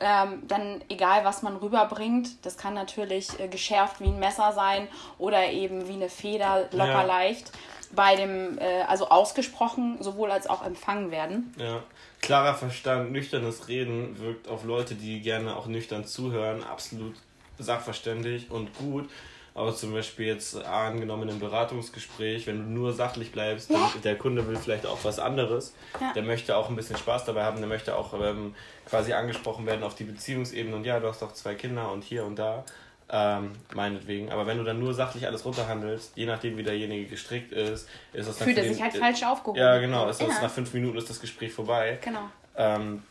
[0.00, 4.88] Ähm, dann egal, was man rüberbringt, das kann natürlich äh, geschärft wie ein Messer sein
[5.18, 7.02] oder eben wie eine Feder, locker ja.
[7.02, 7.52] leicht.
[7.92, 11.54] Bei dem, äh, also ausgesprochen, sowohl als auch empfangen werden.
[11.56, 11.82] Ja,
[12.20, 17.14] klarer Verstand, nüchternes Reden wirkt auf Leute, die gerne auch nüchtern zuhören, absolut
[17.58, 19.08] sachverständig und gut.
[19.56, 23.92] Aber zum Beispiel jetzt angenommen im Beratungsgespräch, wenn du nur sachlich bleibst, ja.
[24.02, 25.74] der Kunde will vielleicht auch was anderes.
[26.00, 26.12] Ja.
[26.12, 29.84] Der möchte auch ein bisschen Spaß dabei haben, der möchte auch ähm, quasi angesprochen werden
[29.84, 32.64] auf die Beziehungsebene und ja, du hast doch zwei Kinder und hier und da.
[33.08, 34.32] Ähm, meinetwegen.
[34.32, 38.28] Aber wenn du dann nur sachlich alles runterhandelst, je nachdem wie derjenige gestrickt ist, ist
[38.28, 38.46] das dann.
[38.46, 39.60] Fühlt er sich halt falsch aufgehoben.
[39.60, 40.08] Ja, genau.
[40.08, 41.98] Ist das nach fünf Minuten ist das Gespräch vorbei.
[42.02, 42.30] Genau.
[42.56, 43.02] Ähm,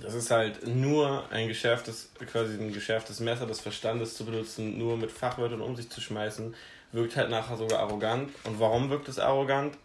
[0.00, 4.96] das ist halt nur ein geschärftes, quasi ein geschärftes Messer des Verstandes zu benutzen, nur
[4.96, 6.54] mit Fachwörtern um sich zu schmeißen,
[6.92, 8.30] wirkt halt nachher sogar arrogant.
[8.44, 9.76] Und warum wirkt es arrogant?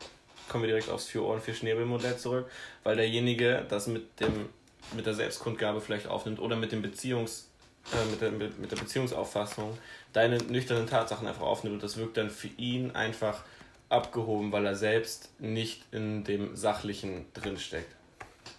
[0.48, 2.50] Kommen wir direkt aufs Vier Ohren, Vier Schnäbel-Modell zurück,
[2.84, 4.50] weil derjenige das mit dem
[4.94, 7.50] mit der Selbstkundgabe vielleicht aufnimmt oder mit dem Beziehungs
[7.94, 9.78] äh, mit, der, mit, mit der Beziehungsauffassung
[10.14, 13.44] deine nüchternen Tatsachen einfach aufnimmt und das wirkt dann für ihn einfach
[13.90, 17.96] abgehoben, weil er selbst nicht in dem Sachlichen drinsteckt.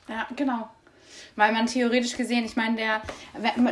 [0.09, 0.71] Ja, genau.
[1.39, 3.03] Weil man theoretisch gesehen, ich meine, der,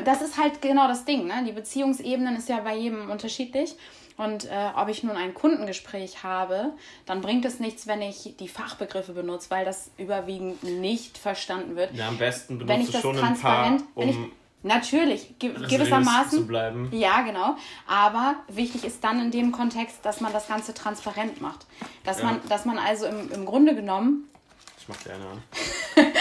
[0.05, 1.43] das ist halt genau das Ding, ne?
[1.45, 3.75] Die Beziehungsebenen ist ja bei jedem unterschiedlich.
[4.17, 6.71] Und äh, ob ich nun ein Kundengespräch habe,
[7.07, 11.93] dann bringt es nichts, wenn ich die Fachbegriffe benutze, weil das überwiegend nicht verstanden wird.
[11.93, 14.17] Ja, am besten benutze ich das schon ein paar, um ich,
[14.63, 16.39] Natürlich, ge gewissermaßen.
[16.39, 16.89] Zu bleiben.
[16.93, 17.57] Ja, genau.
[17.89, 21.67] Aber wichtig ist dann in dem Kontext, dass man das Ganze transparent macht.
[22.05, 22.27] Dass, ja.
[22.27, 24.29] man, dass man also im, im Grunde genommen
[24.87, 25.43] ich mach dir eine an.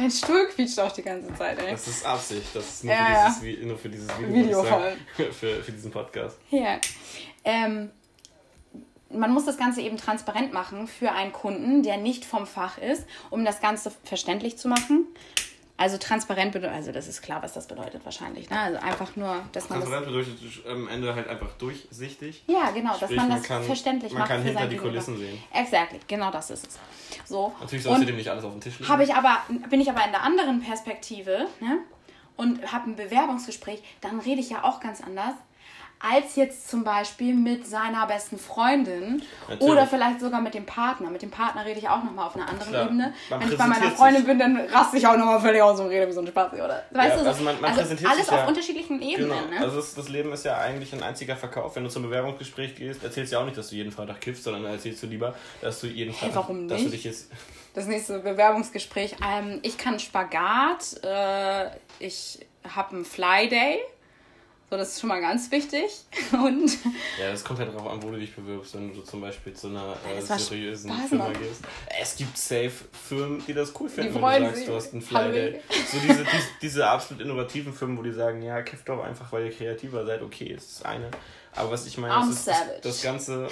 [0.00, 1.72] Dein Stuhl quietscht auch die ganze Zeit, ey.
[1.72, 2.46] Das ist Absicht.
[2.54, 3.66] Das ist nur, ja, für, dieses, ja.
[3.66, 4.34] nur für dieses Video.
[4.34, 4.64] Video
[5.32, 6.38] für, für diesen Podcast.
[6.48, 6.78] Ja.
[7.44, 7.90] Ähm,
[9.10, 13.04] man muss das Ganze eben transparent machen für einen Kunden, der nicht vom Fach ist,
[13.28, 15.06] um das Ganze verständlich zu machen.
[15.80, 18.50] Also transparent bedeutet, also das ist klar, was das bedeutet wahrscheinlich.
[18.50, 18.60] Ne?
[18.60, 19.78] Also einfach nur, dass man.
[19.78, 20.36] Transparent bedeutet
[20.68, 22.44] am Ende halt einfach durchsichtig.
[22.48, 24.28] Ja, genau, Sprich, dass man, man das kann, verständlich man macht.
[24.28, 25.42] Man kann hinter die Kulissen sehen.
[25.54, 26.78] Exactly, genau das ist es.
[27.24, 27.54] So.
[27.60, 28.92] Natürlich sollst du dem nicht alles auf den Tisch legen.
[28.92, 29.38] Habe ich aber,
[29.70, 31.78] bin ich aber in der anderen Perspektive, ne?
[32.36, 35.32] Und habe ein Bewerbungsgespräch, dann rede ich ja auch ganz anders
[36.00, 39.70] als jetzt zum Beispiel mit seiner besten Freundin Natürlich.
[39.70, 41.10] oder vielleicht sogar mit dem Partner.
[41.10, 42.86] Mit dem Partner rede ich auch nochmal auf einer anderen Klar.
[42.86, 43.12] Ebene.
[43.28, 44.26] Man Wenn ich bei meiner Freundin sich.
[44.26, 46.54] bin, dann raste ich auch nochmal völlig aus und rede wie so ein Spaß.
[46.54, 46.84] Oder?
[46.90, 49.28] Weißt ja, du, also man, man also präsentiert alles auf ja, unterschiedlichen Ebenen.
[49.28, 49.50] Genau.
[49.50, 49.60] Ne?
[49.60, 51.76] Also das, das, Leben ist ja eigentlich ein einziger Verkauf.
[51.76, 54.44] Wenn du zum Bewerbungsgespräch gehst, erzählst du ja auch nicht, dass du jeden Freitag kiffst,
[54.44, 56.28] sondern erzählst du lieber, dass du jeden Freitag...
[56.30, 56.70] Hey, warum nicht?
[56.72, 57.30] Dass du dich jetzt
[57.74, 59.16] das nächste Bewerbungsgespräch.
[59.24, 63.80] Ähm, ich kann Spagat, äh, ich habe einen Fly Day
[64.70, 65.90] So, das ist schon mal ganz wichtig.
[66.32, 66.70] Und
[67.18, 69.66] ja, das kommt halt darauf an, wo du dich bewirbst, wenn du zum Beispiel zu
[69.66, 71.32] einer äh, seriösen Spaß, Firma Mann.
[71.32, 71.62] gehst.
[72.00, 75.02] Es gibt safe Firmen, die das cool finden, wenn freuen du sagst, du hast einen.
[75.02, 79.32] Fly So diese, diese, diese absolut innovativen Firmen, wo die sagen, ja, kifft doch einfach,
[79.32, 81.10] weil ihr kreativer seid, okay, es ist eine.
[81.52, 82.80] Aber was ich meine, I'm das, ist, das, savage.
[82.82, 83.48] das, ganze,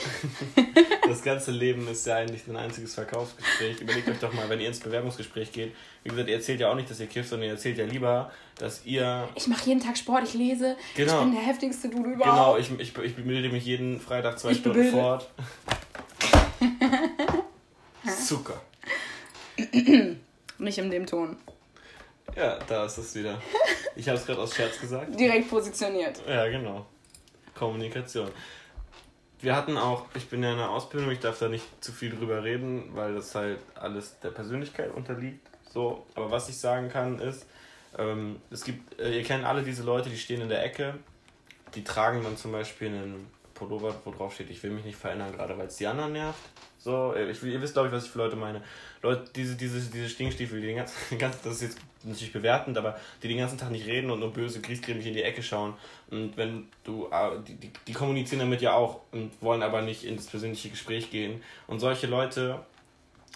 [1.08, 3.80] das ganze Leben ist ja eigentlich ein einziges Verkaufsgespräch.
[3.80, 6.76] Überlegt euch doch mal, wenn ihr ins Bewerbungsgespräch geht, wie gesagt, ihr erzählt ja auch
[6.76, 9.98] nicht, dass ihr kifft, sondern ihr erzählt ja lieber, dass ihr ich mache jeden Tag
[9.98, 10.76] Sport, ich lese.
[10.94, 11.18] Genau.
[11.18, 12.60] Ich bin der heftigste Dude Genau, überhaupt.
[12.60, 15.28] ich, ich, ich bilde mich jeden Freitag zwei Ich Stunden fort.
[18.26, 18.60] Zucker.
[20.58, 21.36] Nicht in dem Ton.
[22.36, 23.40] Ja, da ist es wieder.
[23.96, 25.18] Ich habe es gerade aus Scherz gesagt.
[25.18, 26.22] Direkt positioniert.
[26.28, 26.86] Ja, genau.
[27.58, 28.30] Kommunikation.
[29.40, 32.10] Wir hatten auch, ich bin ja in der Ausbildung, ich darf da nicht zu viel
[32.10, 35.46] drüber reden, weil das halt alles der Persönlichkeit unterliegt.
[35.72, 37.46] So, aber was ich sagen kann ist,
[37.96, 40.94] ähm, es gibt, äh, ihr kennt alle diese Leute, die stehen in der Ecke,
[41.74, 45.32] die tragen dann zum Beispiel einen Pullover, wo drauf steht, ich will mich nicht verändern,
[45.32, 46.40] gerade weil es die anderen nervt.
[46.78, 48.62] So, ich, ihr wisst, glaube ich, was ich für Leute meine.
[49.02, 52.78] Leute, diese, diese, diese Stinkstiefel, die den ganzen, den ganzen, das ist jetzt natürlich bewertend,
[52.78, 55.74] aber die den ganzen Tag nicht reden und nur böse, griesgrämig in die Ecke schauen.
[56.10, 60.04] Und wenn du, äh, die, die, die kommunizieren damit ja auch und wollen aber nicht
[60.04, 61.42] ins persönliche Gespräch gehen.
[61.66, 62.60] Und solche Leute,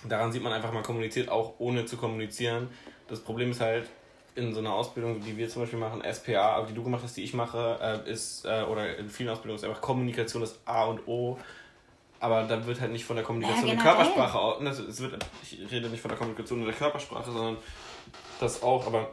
[0.09, 2.69] daran sieht man einfach, man kommuniziert auch ohne zu kommunizieren.
[3.09, 3.89] Das Problem ist halt,
[4.35, 7.17] in so einer Ausbildung, die wir zum Beispiel machen, SPA, aber die du gemacht hast,
[7.17, 10.85] die ich mache, äh, ist, äh, oder in vielen Ausbildungen ist einfach Kommunikation das A
[10.85, 11.39] und O.
[12.23, 13.83] Aber da wird halt nicht von der Kommunikation Ja, der.
[13.83, 14.61] Körpersprache aus.
[14.61, 17.57] ne, Es wird, ich rede nicht von der Kommunikation und der Körpersprache, sondern
[18.39, 19.11] das auch, aber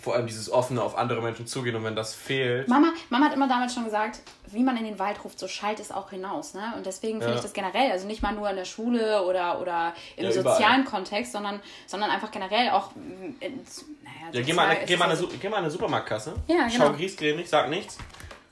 [0.00, 2.68] vor allem dieses offene auf andere Menschen zugehen und wenn das fehlt.
[2.68, 5.78] Mama, Mama hat immer damals schon gesagt, wie man in den Wald ruft, so schallt
[5.78, 6.54] es auch hinaus.
[6.54, 6.72] Ne?
[6.74, 7.36] Und deswegen finde Ja.
[7.36, 10.86] ich das generell, also nicht mal nur in der Schule oder, oder im Ja, sozialen
[10.86, 12.92] Kontext, sondern, sondern einfach generell auch.
[12.96, 16.86] In, naja, Ja, geh mal, geh, mal eine, geh mal an eine Supermarktkasse, Ja, schau
[16.86, 16.96] genau.
[16.96, 17.98] griesgrämig, sag nichts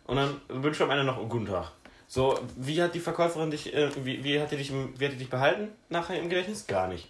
[0.06, 1.72] und dann wünsch am Ende noch einen guten Tag.
[2.12, 5.12] So, wie hat die Verkäuferin dich, äh, wie, wie, hat die dich, im- wie hat
[5.12, 6.66] die dich behalten nachher im Gedächtnis?
[6.66, 7.08] Gar nicht.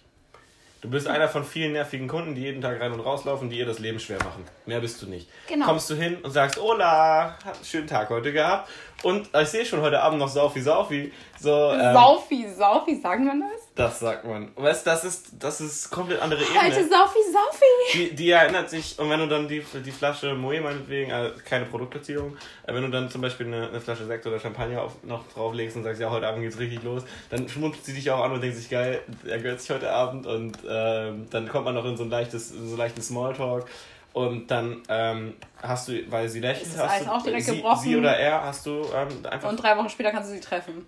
[0.81, 3.65] Du bist einer von vielen nervigen Kunden, die jeden Tag rein und rauslaufen, die ihr
[3.65, 4.45] das Leben schwer machen.
[4.67, 5.27] Mehr bist du nicht.
[5.47, 5.65] Genau.
[5.65, 8.69] Kommst du hin und sagst, Hola, hat einen schönen Tag heute gehabt.
[9.01, 11.11] Und ich sehe schon heute Abend noch Saufi Saufi.
[11.39, 13.60] So, ähm, Saufi, Saufi, sagen wir das?
[13.75, 14.51] Das sagt man.
[14.55, 16.61] Weißt das ist, das ist komplett andere Ebene.
[16.61, 17.65] Heute Saufi, Saufi.
[17.93, 21.65] Die, die erinnert sich, und wenn du dann die, die Flasche Moe meinetwegen, äh, keine
[21.65, 22.35] Produktplatzierung,
[22.67, 25.77] äh, wenn du dann zum Beispiel eine, eine Flasche Sekt oder Champagner auf, noch drauflegst
[25.77, 28.41] und sagst, ja, heute Abend geht's richtig los, dann schmunzelt sie dich auch an und
[28.41, 31.95] denkt sich, geil, er gehört sich heute Abend und ähm, dann kommt man noch in
[31.95, 33.65] so ein leichtes, in so einen leichten Smalltalk.
[34.13, 37.81] Und dann ähm, hast du, weil sie lächelt, hast du, auch direkt sie, gebrochen?
[37.81, 39.49] sie oder er, hast du ähm, einfach.
[39.49, 40.85] Und drei Wochen später kannst du sie treffen.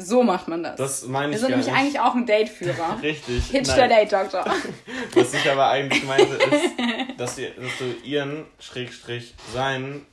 [0.00, 0.76] So macht man das.
[0.76, 1.78] das meine wir ich sind gar nämlich nicht.
[1.78, 2.98] eigentlich auch ein Dateführer.
[3.02, 3.44] Richtig.
[3.46, 3.76] Hitch Nein.
[3.76, 4.44] der Date-Doktor.
[5.14, 6.74] Was ich aber eigentlich meinte, ist,
[7.18, 10.06] dass, ihr, dass du ihren, Schrägstrich, seinen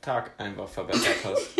[0.00, 1.50] Tag einfach verbessert hast.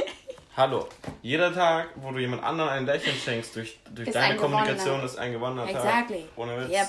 [0.57, 0.89] Hallo.
[1.23, 5.05] Jeder Tag, wo du jemand anderen ein Lächeln schenkst durch, durch Ist deine ein Kommunikation,
[5.05, 5.85] ist ein gewonnener Tag.
[5.85, 6.25] Exactly.
[6.37, 6.71] Ohne Witz.
[6.71, 6.89] Yep.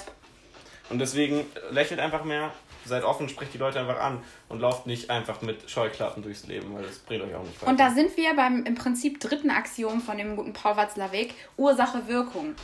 [0.90, 2.52] Und deswegen lächelt einfach mehr,
[2.90, 6.76] seid offen, sprecht die Leute einfach an und lauft nicht einfach mit Scheuklappen durchs Leben,
[6.76, 7.72] weil das bringt euch auch nicht weiter.
[7.72, 12.56] Und da sind wir beim im Prinzip dritten Axiom von dem guten Paul Watzlawick, Ursache-Wirkung.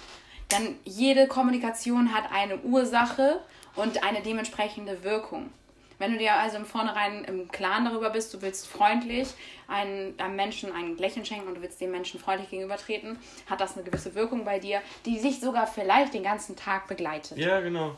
[0.52, 3.40] Denn jede Kommunikation hat eine Ursache
[3.76, 5.50] und eine dementsprechende Wirkung.
[5.98, 9.30] Wenn du dir also im Vornherein im Klaren darüber bist, du willst freundlich
[9.68, 13.18] einen, einem Menschen ein Lächeln schenken und du willst dem Menschen freundlich gegenübertreten,
[13.50, 17.38] hat das eine gewisse Wirkung bei dir, die dich sogar vielleicht den ganzen Tag begleitet.
[17.38, 17.96] Ja, genau.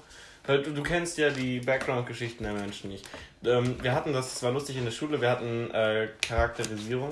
[0.47, 3.05] Du, du kennst ja die Background-Geschichten der Menschen nicht.
[3.43, 7.11] Ähm, wir hatten das, das war lustig in der Schule, wir hatten äh, Charakterisierung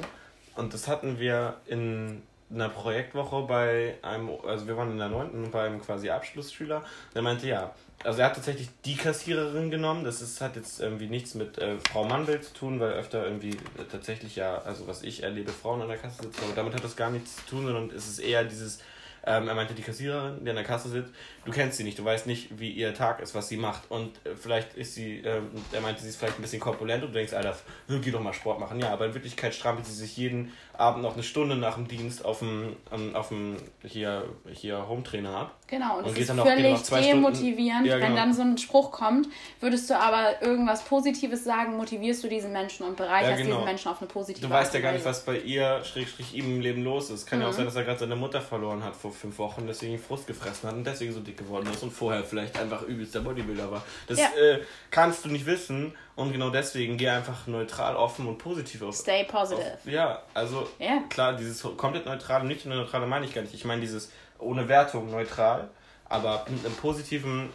[0.55, 5.51] und das hatten wir in einer Projektwoche bei einem, also wir waren in der 9.
[5.51, 10.21] bei einem quasi Abschlussschüler, der meinte, ja, also er hat tatsächlich die Kassiererin genommen, das
[10.21, 14.37] ist, hat jetzt irgendwie nichts mit äh, Frau-Mann-Bild zu tun, weil öfter irgendwie äh, tatsächlich
[14.37, 17.09] ja, also was ich erlebe, Frauen an der Kasse sitzen, aber damit hat das gar
[17.09, 18.79] nichts zu tun, sondern es ist eher dieses,
[19.25, 21.11] ähm, er meinte, die Kassiererin, die an der Kasse sitzt,
[21.45, 23.83] du kennst sie nicht, du weißt nicht, wie ihr Tag ist, was sie macht.
[23.89, 27.09] Und äh, vielleicht ist sie, ähm, er meinte, sie ist vielleicht ein bisschen korpulent und
[27.09, 27.55] du denkst, Alter,
[27.87, 28.79] geh doch mal Sport machen.
[28.79, 32.25] Ja, aber in Wirklichkeit strampelt sie sich jeden Abend noch eine Stunde nach dem Dienst
[32.25, 35.55] auf dem, ähm, auf dem hier, hier Hometrainer ab.
[35.67, 38.15] Genau, und, Und geht ist dann noch- völlig noch zwei demotivierend, Ja, wenn genau.
[38.15, 39.27] dann so ein Spruch kommt,
[39.61, 43.49] würdest du aber irgendwas Positives sagen, motivierst du diesen Menschen und bereicherst Ja, genau.
[43.57, 46.45] diesen Menschen auf eine positive Du weißt ja gar nicht, was bei ihr, Schrägstrich, ihm
[46.45, 47.25] im Leben los ist.
[47.25, 47.55] Kann ja auch Mhm.
[47.55, 50.75] sein, dass er gerade seine Mutter verloren hat vor fünf Wochen, deswegen Frust gefressen hat
[50.75, 53.83] und deswegen so dick geworden ist und vorher vielleicht einfach übelster Bodybuilder war.
[54.07, 54.27] Das Ja.
[54.37, 58.95] äh, kannst du nicht wissen und genau deswegen geh einfach neutral, offen und positiv auf.
[58.95, 59.73] Stay positive.
[59.73, 61.03] auf ja, also Ja.
[61.09, 63.53] klar, dieses komplett neutrale, nicht neutrale meine ich gar nicht.
[63.53, 65.69] Ich meine dieses ohne Wertung neutral,
[66.07, 67.49] aber mit einem positiven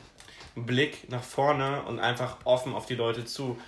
[0.57, 3.59] Blick nach vorne und einfach offen auf die Leute zu.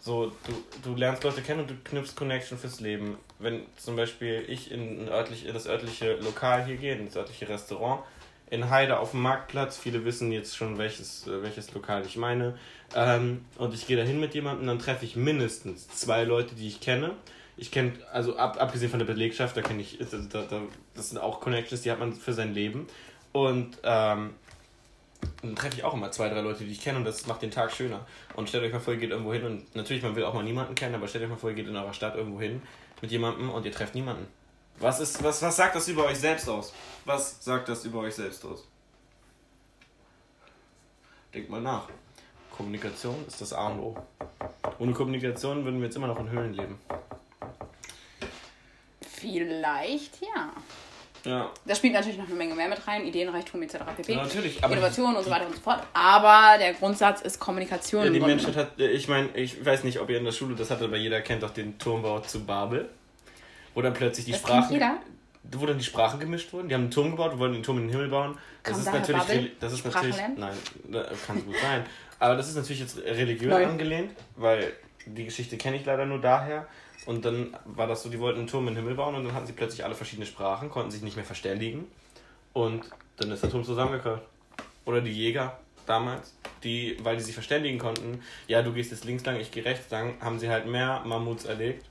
[0.00, 0.52] So, du,
[0.90, 3.18] du lernst Leute kennen und du knüpfst Connection fürs Leben.
[3.40, 7.48] Wenn zum Beispiel ich in, örtlich, in das örtliche Lokal hier gehe, in das örtliche
[7.48, 8.02] Restaurant,
[8.48, 12.56] in Heide auf dem Marktplatz, viele wissen jetzt schon, welches, äh, welches Lokal ich meine,
[12.94, 16.80] ähm, und ich gehe dahin mit jemandem, dann treffe ich mindestens zwei Leute, die ich
[16.80, 17.12] kenne.
[17.56, 20.60] Ich kenne, also ab, abgesehen von der Belegschaft, da kenne ich, da, da,
[20.94, 22.86] das sind auch Connections, die hat man für sein Leben.
[23.32, 24.34] Und ähm,
[25.42, 27.50] dann treffe ich auch immer zwei, drei Leute, die ich kenne und das macht den
[27.50, 28.06] Tag schöner.
[28.34, 30.44] Und stellt euch mal vor, ihr geht irgendwo hin und natürlich, man will auch mal
[30.44, 32.62] niemanden kennen, aber stellt euch mal vor, ihr geht in eurer Stadt irgendwo hin
[33.02, 34.26] mit jemandem und ihr trefft niemanden.
[34.78, 36.72] Was, ist, was, was sagt das über euch selbst aus?
[37.04, 38.66] Was sagt das über euch selbst aus?
[41.32, 41.88] Denkt mal nach.
[42.50, 43.96] Kommunikation ist das A und O.
[44.78, 46.78] Ohne Kommunikation würden wir jetzt immer noch in Höhlen leben.
[49.00, 50.52] Vielleicht, ja.
[51.24, 51.50] Ja.
[51.64, 53.78] Da spielt natürlich noch eine Menge mehr mit rein, Ideenreichtum etc.
[53.96, 54.12] pp.
[54.12, 55.82] Ja, natürlich, aber Innovation und so weiter und so fort.
[55.92, 58.04] Aber der Grundsatz ist Kommunikation.
[58.04, 60.70] Ja, die Menschheit hat, ich meine, ich weiß nicht, ob ihr in der Schule das
[60.70, 62.88] hattet, aber jeder kennt doch den Turmbau zu Babel.
[63.76, 64.80] Wo dann plötzlich die Das Sprachen.
[65.52, 66.68] Wo dann die Sprachen gemischt wurden.
[66.68, 68.38] Die haben einen Turm gebaut und wollten den Turm in den Himmel bauen.
[68.62, 69.22] Das ist daher natürlich.
[69.22, 69.36] Babel?
[69.36, 70.16] reli- Das ist natürlich.
[70.36, 70.56] Nein,
[70.90, 71.84] das kann gut sein.
[72.18, 73.68] Aber das ist natürlich jetzt religiös Nein.
[73.68, 74.72] angelehnt, weil
[75.04, 76.66] die Geschichte kenne ich leider nur daher.
[77.04, 79.34] Und dann war das so, die wollten einen Turm in den Himmel bauen und dann
[79.34, 81.86] hatten sie plötzlich alle verschiedene Sprachen, konnten sich nicht mehr verständigen.
[82.54, 84.22] Und dann ist der Turm zusammengekracht.
[84.86, 86.34] Oder die Jäger damals,
[86.64, 89.90] die, weil die sich verständigen konnten, ja, du gehst jetzt links lang, ich gehe rechts
[89.90, 91.84] lang, haben sie halt mehr Mammuts erlegt.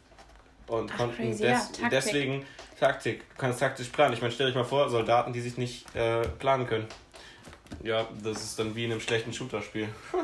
[0.67, 1.89] Und Ach, konnten crazy, des, ja, Taktik.
[1.91, 2.45] deswegen
[2.79, 3.19] Taktik.
[3.29, 4.13] Du kannst taktisch planen.
[4.13, 6.87] Ich meine, stell dich mal vor, Soldaten, die sich nicht äh, planen können.
[7.83, 9.87] Ja, das ist dann wie in einem schlechten Shooter-Spiel.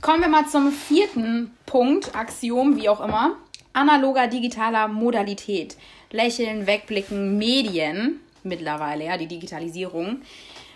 [0.00, 3.36] Kommen wir mal zum vierten Punkt, Axiom, wie auch immer.
[3.72, 5.76] Analoger, digitaler Modalität.
[6.10, 10.22] Lächeln, wegblicken, Medien, mittlerweile, ja, die Digitalisierung.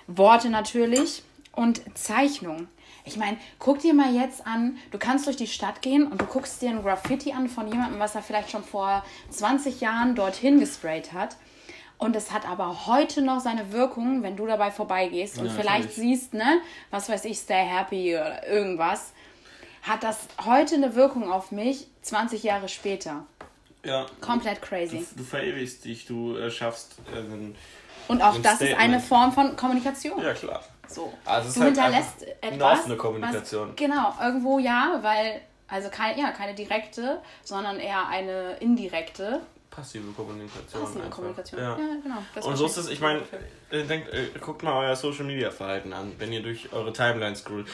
[0.07, 2.69] Worte natürlich und Zeichnung.
[3.09, 6.27] Ich meine, guck dir mal jetzt an, du kannst durch die Stadt gehen und du
[6.27, 10.61] guckst dir ein Graffiti an von jemandem, was er vielleicht schon vor 20 Jahren dorthin
[10.61, 11.37] gesprayt hat.
[11.97, 15.89] Und es hat aber heute noch seine Wirkung, wenn du dabei vorbeigehst und Ja, vielleicht
[15.89, 16.21] natürlich.
[16.21, 19.13] siehst, ne, was weiß ich, Stay Happy oder irgendwas,
[19.83, 23.27] hat das heute eine Wirkung auf mich 20 Jahre später.
[23.85, 24.07] Ja.
[24.21, 25.05] Komplett crazy.
[25.11, 27.57] Du, du verewigst dich, du äh, schaffst äh, einen.
[28.07, 29.03] Und auch das ist eine Statement.
[29.03, 30.23] Form von Kommunikation.
[30.23, 30.63] Ja, klar.
[30.89, 31.13] So.
[31.25, 32.53] Also es du halt hinterlässt einfach etwas.
[32.53, 33.69] eine offene Kommunikation.
[33.69, 39.41] Was, genau, irgendwo ja, weil, also keine, ja, keine direkte, sondern eher eine indirekte.
[39.71, 40.83] Passive Kommunikation.
[40.83, 41.17] Passive einfach.
[41.17, 41.61] Kommunikation.
[41.61, 41.79] Ja.
[41.79, 42.23] Ja, genau.
[42.35, 43.21] Das Und so ist es, ich meine,
[43.71, 47.37] äh, denkt, äh, guckt mal euer Social Media Verhalten an, wenn ihr durch eure Timeline
[47.37, 47.69] scrollt.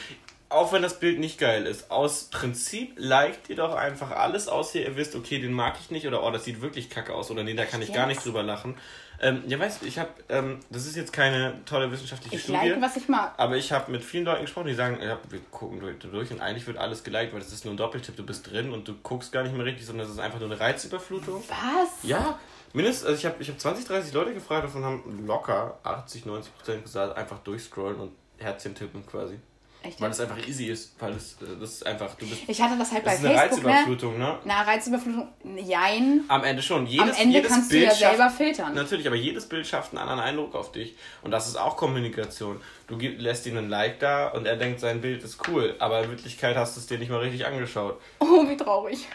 [0.49, 4.79] Auch wenn das Bild nicht geil ist, aus Prinzip liked ihr doch einfach alles, außer
[4.79, 7.43] ihr wisst, okay, den mag ich nicht oder oh, das sieht wirklich kacke aus oder
[7.43, 8.77] nee, da kann ich gar nicht drüber lachen.
[9.21, 12.69] Ähm, ja, weißt du, ich habe, ähm, das ist jetzt keine tolle wissenschaftliche Ich Studie.
[12.69, 13.33] like, was ich mag.
[13.37, 16.41] Aber ich habe mit vielen Leuten gesprochen, die sagen, ja, wir gucken durch, durch und
[16.41, 18.95] eigentlich wird alles geliked, weil das ist nur ein Doppeltipp, du bist drin und du
[19.03, 21.43] guckst gar nicht mehr richtig, sondern das ist einfach nur eine Reizüberflutung.
[21.47, 22.03] Was?
[22.03, 22.39] Ja,
[22.73, 26.55] mindestens, also ich habe ich hab 20, 30 Leute gefragt, davon haben locker 80, 90
[26.57, 29.39] Prozent gesagt, einfach durchscrollen und Herzchen tippen quasi.
[29.85, 30.01] Echt?
[30.01, 32.77] Weil es einfach easy ist, weil es, äh, das ist einfach, du bist, Ich hatte
[32.77, 33.69] das halt bei das ist eine Facebook, ne?
[33.71, 34.39] Reizüberflutung, ne?
[34.45, 36.23] Na, Reizüberflutung, jein.
[36.27, 36.87] Am Ende schon.
[36.87, 38.73] Jedes, Am Ende jedes kannst du Bild ja schafft- selber filtern.
[38.75, 40.95] Natürlich, aber jedes Bild schafft einen anderen Eindruck auf dich.
[41.21, 42.59] Und das ist auch Kommunikation.
[42.87, 45.75] Du gib, lässt ihm ein Like da und er denkt, sein Bild ist cool.
[45.79, 47.99] Aber in Wirklichkeit hast du es dir nicht mal richtig angeschaut.
[48.19, 49.07] Oh, wie traurig.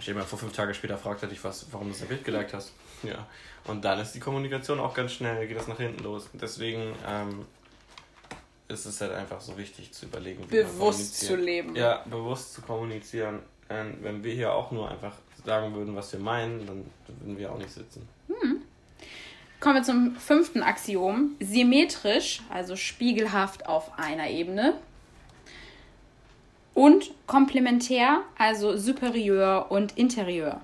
[0.00, 2.24] Stell dir mal vor, fünf Tage später fragt er dich, was, warum du das Bild
[2.24, 2.72] geliked hast.
[3.02, 3.26] Ja.
[3.64, 6.28] Und dann ist die Kommunikation auch ganz schnell, geht das nach hinten los.
[6.32, 7.44] Deswegen ähm,
[8.72, 11.76] ist es halt einfach so wichtig zu überlegen, wie Bewusst zu leben.
[11.76, 13.40] Ja, bewusst zu kommunizieren.
[13.70, 17.52] Ähm, wenn wir hier auch nur einfach sagen würden, was wir meinen, dann würden wir
[17.52, 18.08] auch nicht sitzen.
[19.62, 21.36] Kommen wir zum fünften Axiom.
[21.38, 24.74] Symmetrisch, also spiegelhaft auf einer Ebene.
[26.74, 30.60] Und komplementär, also superior und interieur.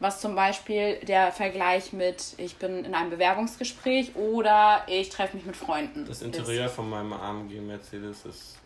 [0.00, 5.44] Was zum Beispiel der Vergleich mit, ich bin in einem Bewerbungsgespräch oder ich treffe mich
[5.44, 6.06] mit Freunden.
[6.06, 8.58] Das Interieur von meinem AMG Mercedes ist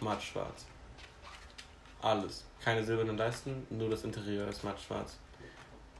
[0.00, 0.66] mattschwarz.
[2.00, 2.44] Alles.
[2.64, 5.18] Keine silbernen Leisten, nur das Interieur ist mattschwarz.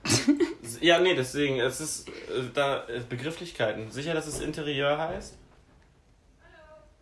[0.80, 2.12] ja, nee, deswegen, es ist äh,
[2.52, 3.90] da äh, Begrifflichkeiten.
[3.92, 5.34] Sicher, dass es Interieur heißt?
[5.34, 5.38] Ist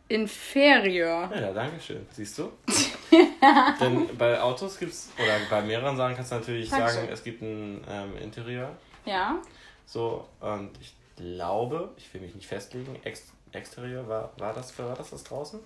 [0.08, 1.30] inferior.
[1.32, 2.06] Ja, ja, danke schön.
[2.12, 2.52] Siehst du?
[3.80, 7.00] Denn bei Autos gibt's, oder bei mehreren Sachen kannst du natürlich Dankeschön.
[7.02, 8.76] sagen, es gibt ein ähm, Interieur.
[9.04, 9.38] Ja.
[9.86, 14.94] So, und ich glaube, ich will mich nicht festlegen, Ex Exterieur, war, war, das, war
[14.94, 15.58] das das draußen?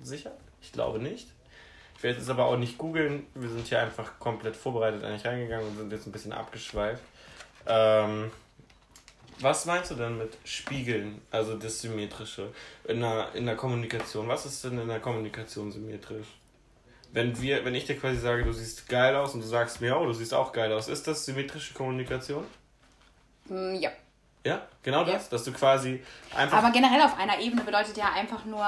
[0.00, 0.32] Sicher?
[0.62, 1.28] Ich glaube nicht.
[1.96, 3.26] Ich werde jetzt aber auch nicht googeln.
[3.34, 7.02] Wir sind hier einfach komplett vorbereitet eigentlich reingegangen und sind jetzt ein bisschen abgeschweift.
[7.66, 8.30] Ähm,
[9.40, 12.52] was meinst du denn mit Spiegeln, also das Symmetrische
[12.84, 14.28] in der, in der Kommunikation?
[14.28, 16.26] Was ist denn in der Kommunikation symmetrisch?
[17.12, 19.98] Wenn wir, wenn ich dir quasi sage, du siehst geil aus und du sagst mir,
[19.98, 22.44] oh, du siehst auch geil aus, ist das symmetrische Kommunikation?
[23.46, 23.90] Mm, ja.
[24.42, 26.02] Ja, genau das, dass du quasi
[26.34, 26.56] einfach.
[26.56, 28.64] Aber generell auf einer Ebene bedeutet ja einfach nur,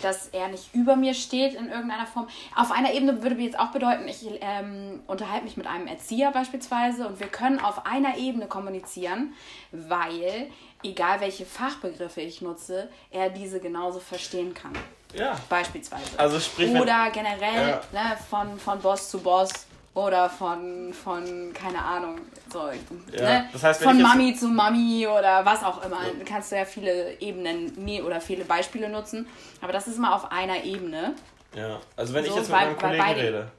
[0.00, 2.28] dass er nicht über mir steht in irgendeiner Form.
[2.54, 6.30] Auf einer Ebene würde mir jetzt auch bedeuten, ich ähm, unterhalte mich mit einem Erzieher
[6.30, 9.34] beispielsweise und wir können auf einer Ebene kommunizieren,
[9.72, 10.48] weil
[10.84, 14.72] egal welche Fachbegriffe ich nutze, er diese genauso verstehen kann.
[15.14, 15.36] Ja.
[15.48, 16.18] Beispielsweise.
[16.18, 17.80] Also sprich, Oder generell ja.
[17.92, 19.50] ne, von, von Boss zu Boss
[19.94, 22.20] oder von, von keine Ahnung,
[22.52, 22.70] so,
[23.12, 23.48] ja, ne?
[23.52, 26.02] das heißt, von Mami zu Mami oder was auch immer.
[26.02, 26.24] Ja.
[26.24, 29.26] Kannst du ja viele Ebenen nee, oder viele Beispiele nutzen,
[29.60, 31.14] aber das ist immer auf einer Ebene.
[31.56, 33.50] Ja, also wenn so, ich jetzt mit meinem Kollegen rede, hm?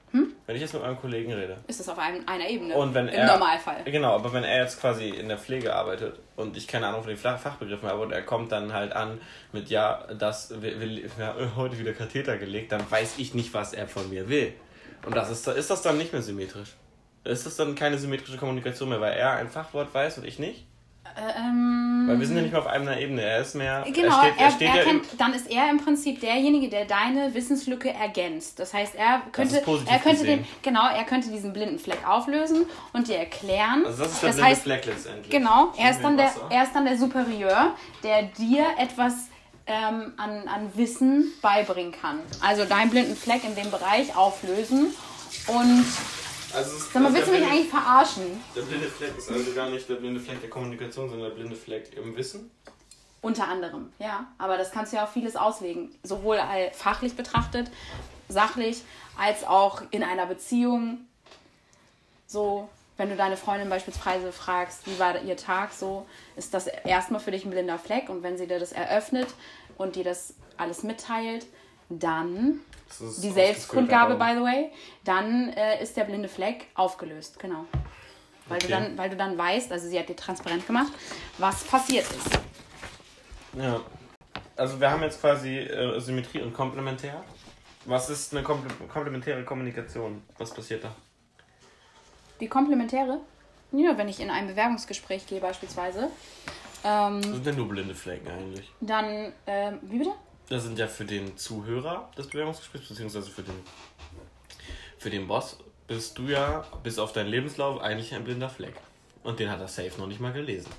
[0.50, 2.74] Wenn ich jetzt mit meinem Kollegen rede, ist das auf einem, einer Ebene.
[2.74, 3.84] Und wenn Im er, Normalfall.
[3.86, 7.14] Genau, aber wenn er jetzt quasi in der Pflege arbeitet und ich keine Ahnung von
[7.14, 9.22] den Fachbegriffen habe und er kommt dann halt an
[9.52, 13.88] mit, ja, das will, ja, heute wieder Katheter gelegt, dann weiß ich nicht, was er
[13.88, 14.52] von mir will.
[15.06, 16.70] Und das ist, ist das dann nicht mehr symmetrisch?
[17.26, 20.66] Ist das dann keine symmetrische Kommunikation mehr, weil er ein Fachwort weiß und ich nicht?
[21.18, 23.22] Ähm, weil wir sind ja nicht mehr auf einer Ebene.
[23.22, 23.86] Er ist mehr.
[23.94, 27.34] Genau, er steht, er, er ja kennt, dann ist er im Prinzip derjenige, der deine
[27.34, 28.60] Wissenslücke ergänzt.
[28.60, 33.08] Das heißt, er könnte, er könnte den, genau, er könnte diesen blinden Fleck auflösen und
[33.08, 33.86] dir erklären.
[33.86, 35.30] Also das ist der das blinde heißt, Fleck letztendlich.
[35.30, 39.30] Genau, er ist, dann der, er ist dann der Superieur, der dir etwas
[39.68, 42.20] ähm, an, an Wissen beibringen kann.
[42.42, 44.94] Also deinen blinden Fleck in dem Bereich auflösen
[45.48, 45.86] und
[46.54, 48.42] also Sag mal, willst du mich blinde, eigentlich verarschen?
[48.56, 51.56] Der blinde Fleck ist also gar nicht der blinde Fleck der Kommunikation, sondern der blinde
[51.56, 52.52] Fleck im Wissen?
[53.22, 54.28] Unter anderem, ja.
[54.38, 55.92] Aber das kannst du ja auch vieles auslegen.
[56.04, 56.40] Sowohl
[56.74, 57.70] fachlich betrachtet,
[58.30, 58.82] sachlich,
[59.18, 61.00] als auch in einer Beziehung.
[62.28, 67.20] So, wenn du deine Freundin beispielsweise fragst, wie war ihr Tag, so ist das erstmal
[67.20, 68.10] für dich ein blinder Fleck.
[68.10, 69.28] Und wenn sie dir das eröffnet
[69.78, 71.46] und dir das alles mitteilt,
[71.90, 72.62] dann
[73.00, 74.72] die Selbstkundgabe, by the way,
[75.04, 77.66] dann äh, ist der blinde Fleck aufgelöst, genau.
[78.48, 78.68] Weil, okay.
[78.68, 80.92] du dann, weil du dann weißt, also sie hat dir transparent gemacht,
[81.38, 82.40] was passiert ist.
[83.54, 83.80] Ja.
[84.56, 87.24] Also wir haben jetzt quasi äh, Symmetrie und Komplementär.
[87.86, 90.22] Was ist eine komplementäre Kommunikation?
[90.38, 90.94] Was passiert da?
[92.40, 93.20] Die komplementäre?
[93.72, 96.10] Ja, wenn ich in ein Bewerbungsgespräch gehe beispielsweise.
[96.84, 98.72] Ähm, sind denn nur blinde Flecken eigentlich?
[98.82, 100.12] Dann, äh, wie bitte?
[100.50, 103.56] Das sind ja für den Zuhörer des Bewerbungsgesprächs, beziehungsweise für den,
[104.98, 108.76] für den Boss, bist du ja bis auf deinen Lebenslauf eigentlich ein blinder Fleck.
[109.24, 110.72] Und den hat er safe noch nicht mal gelesen.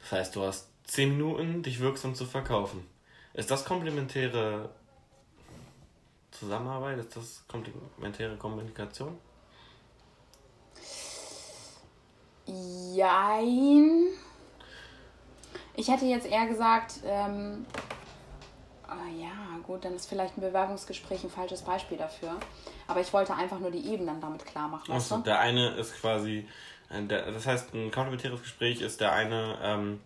[0.00, 2.86] Das heißt, du hast 10 Minuten, dich wirksam zu verkaufen.
[3.32, 4.70] Ist das komplementäre
[6.32, 6.98] Zusammenarbeit?
[6.98, 9.18] Ist das komplementäre Kommunikation?
[12.46, 14.08] Jein.
[15.76, 17.66] Ich hätte jetzt eher gesagt, ähm,
[19.20, 22.36] ja, gut, dann ist vielleicht ein Bewerbungsgespräch ein falsches Beispiel dafür.
[22.86, 24.92] Aber ich wollte einfach nur die Ebenen damit klar machen.
[24.92, 26.46] Achso, der eine ist quasi,
[26.90, 30.00] äh, das heißt, ein komplementäres Gespräch ist der eine, ähm,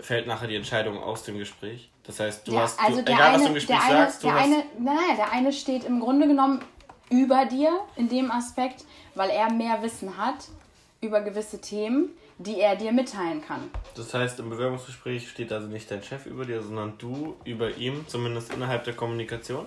[0.00, 1.90] fällt nachher die Entscheidung aus dem Gespräch.
[2.04, 4.22] Das heißt, du ja, hast, also du, egal eine, was du im Gespräch eine, sagst,
[4.22, 4.44] du der hast...
[4.44, 6.64] Eine, nein, der eine steht im Grunde genommen
[7.10, 10.48] über dir in dem Aspekt, weil er mehr Wissen hat
[11.00, 13.70] über gewisse Themen, die er dir mitteilen kann.
[13.94, 18.06] Das heißt, im Bewerbungsgespräch steht also nicht dein Chef über dir, sondern du über ihm,
[18.08, 19.66] zumindest innerhalb der Kommunikation,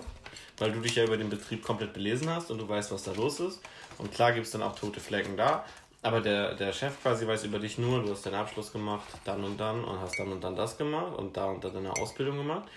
[0.58, 3.12] weil du dich ja über den Betrieb komplett belesen hast und du weißt, was da
[3.12, 3.60] los ist.
[3.96, 5.64] Und klar gibt es dann auch tote Flecken da,
[6.02, 9.42] aber der, der Chef quasi weiß über dich nur, du hast deinen Abschluss gemacht, dann
[9.44, 12.36] und dann und hast dann und dann das gemacht und da und da deine Ausbildung
[12.36, 12.68] gemacht.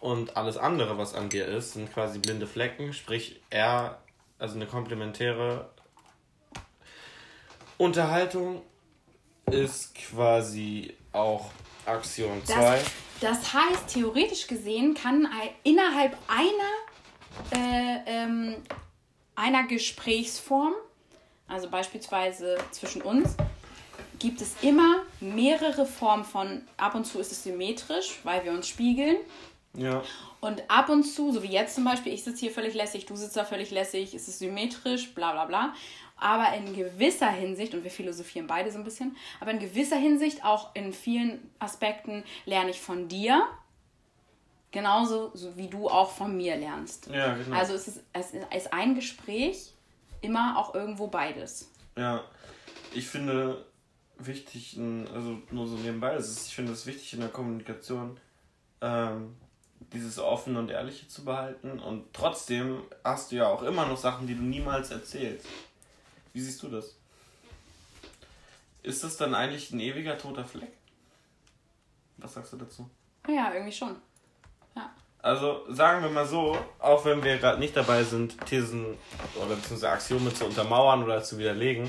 [0.00, 3.98] Und alles andere, was an dir ist, sind quasi blinde Flecken, sprich er,
[4.38, 5.70] also eine komplementäre
[7.78, 8.62] Unterhaltung
[9.50, 11.50] ist quasi auch
[11.84, 12.54] Aktion 2.
[12.54, 12.82] Das,
[13.20, 15.28] das, heißt, theoretisch gesehen kann
[15.62, 18.56] innerhalb einer, äh, ähm,
[19.34, 20.74] einer Gesprächsform,
[21.48, 23.36] also beispielsweise zwischen uns,
[24.18, 28.66] gibt es immer mehrere Formen von, ab und zu ist es symmetrisch, weil wir uns
[28.66, 29.18] spiegeln.
[29.74, 30.02] Ja.
[30.40, 33.14] Und ab und zu, so wie jetzt zum Beispiel, ich sitze hier völlig lässig, du
[33.14, 35.74] sitzt da völlig lässig, ist es symmetrisch, bla bla bla
[36.16, 40.44] aber in gewisser Hinsicht, und wir philosophieren beide so ein bisschen, aber in gewisser Hinsicht
[40.44, 43.46] auch in vielen Aspekten lerne ich von dir,
[44.70, 47.08] genauso so wie du auch von mir lernst.
[47.08, 47.56] Ja, genau.
[47.56, 49.72] Also es ist, es ist ein Gespräch
[50.20, 51.70] immer auch irgendwo beides.
[51.96, 52.24] Ja,
[52.92, 53.64] ich finde
[54.18, 54.78] wichtig,
[55.14, 58.18] also nur so nebenbei, ist, ich finde es wichtig in der Kommunikation,
[58.80, 59.36] ähm,
[59.92, 64.26] dieses Offene und Ehrliche zu behalten und trotzdem hast du ja auch immer noch Sachen,
[64.26, 65.46] die du niemals erzählst.
[66.36, 66.94] Wie siehst du das?
[68.82, 70.70] Ist das dann eigentlich ein ewiger toter Fleck?
[72.18, 72.90] Was sagst du dazu?
[73.26, 73.96] Ja, irgendwie schon.
[74.74, 74.92] Ja.
[75.22, 78.98] Also sagen wir mal so, auch wenn wir gerade nicht dabei sind, Thesen
[79.34, 81.88] oder beziehungsweise Axiome zu untermauern oder zu widerlegen,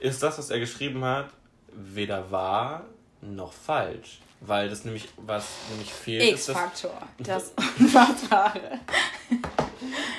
[0.00, 1.28] ist das, was er geschrieben hat,
[1.70, 2.86] weder wahr
[3.20, 4.22] noch falsch.
[4.40, 7.02] Weil das nämlich, was nämlich fehlt, ist das, X-Faktor.
[7.18, 8.80] Das Unfassbare.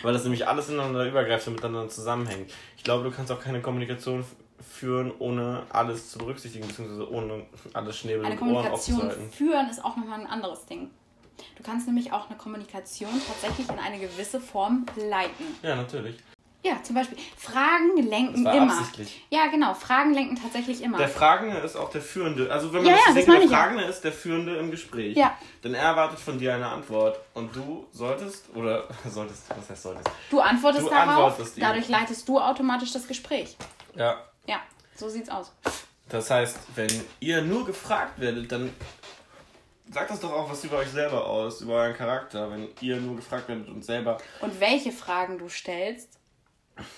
[0.05, 2.51] Weil das nämlich alles ineinander übergreift und miteinander zusammenhängt.
[2.77, 4.25] Ich glaube, du kannst auch keine Kommunikation
[4.61, 9.31] führen, ohne alles zu berücksichtigen, beziehungsweise ohne alles Schnäbel Eine und Ohren Kommunikation aufzuhalten.
[9.31, 10.89] führen ist auch nochmal ein anderes Ding.
[11.57, 15.45] Du kannst nämlich auch eine Kommunikation tatsächlich in eine gewisse Form leiten.
[15.63, 16.17] Ja, natürlich.
[16.66, 18.74] Ja, zum Beispiel Fragen lenken Das war immer.
[18.80, 19.24] absichtlich.
[19.30, 19.76] Ja, genau.
[19.76, 20.97] Fragen lenken tatsächlich immer.
[20.97, 22.51] Der Fragende ist auch der Führende.
[22.51, 23.57] Also wenn man Ja, das ja, das denkt, der ich ja.
[23.57, 25.16] Fragende ist der Führende im Gespräch.
[25.16, 25.38] Ja.
[25.63, 27.20] Denn er erwartet von dir eine Antwort.
[27.36, 30.09] Und du solltest, oder solltest, was heißt solltest?
[30.32, 33.55] du antwortest Du darauf, antwortest dadurch leitest du automatisch das Gespräch.
[33.93, 34.18] Ja.
[34.47, 34.59] Ja,
[34.95, 35.51] so sieht's aus.
[36.09, 36.89] Das heißt, wenn
[37.20, 38.74] ihr nur gefragt werdet, dann
[39.91, 42.49] sagt das doch auch was über euch selber aus, über euren Charakter.
[42.49, 46.09] Wenn ihr nur gefragt werdet und selber Und welche Fragen du stellst,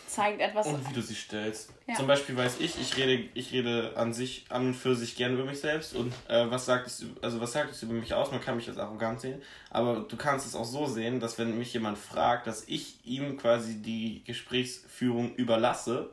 [0.07, 0.67] zeigt etwas.
[0.67, 1.71] und wie du sie stellst.
[1.87, 1.95] Ja.
[1.95, 5.35] Zum Beispiel weiß ich, ich rede, ich rede an sich, an und für sich gerne
[5.35, 8.31] über mich selbst und äh, was sagt es, also was sagt es über mich aus?
[8.31, 11.57] Man kann mich als arrogant sehen, aber du kannst es auch so sehen, dass wenn
[11.57, 16.09] mich jemand fragt, dass ich ihm quasi die Gesprächsführung überlasse,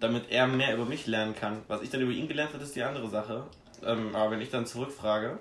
[0.00, 1.62] damit er mehr über mich lernen kann.
[1.68, 3.46] Was ich dann über ihn gelernt habe, ist die andere Sache.
[3.84, 5.38] Ähm, aber wenn ich dann zurückfrage,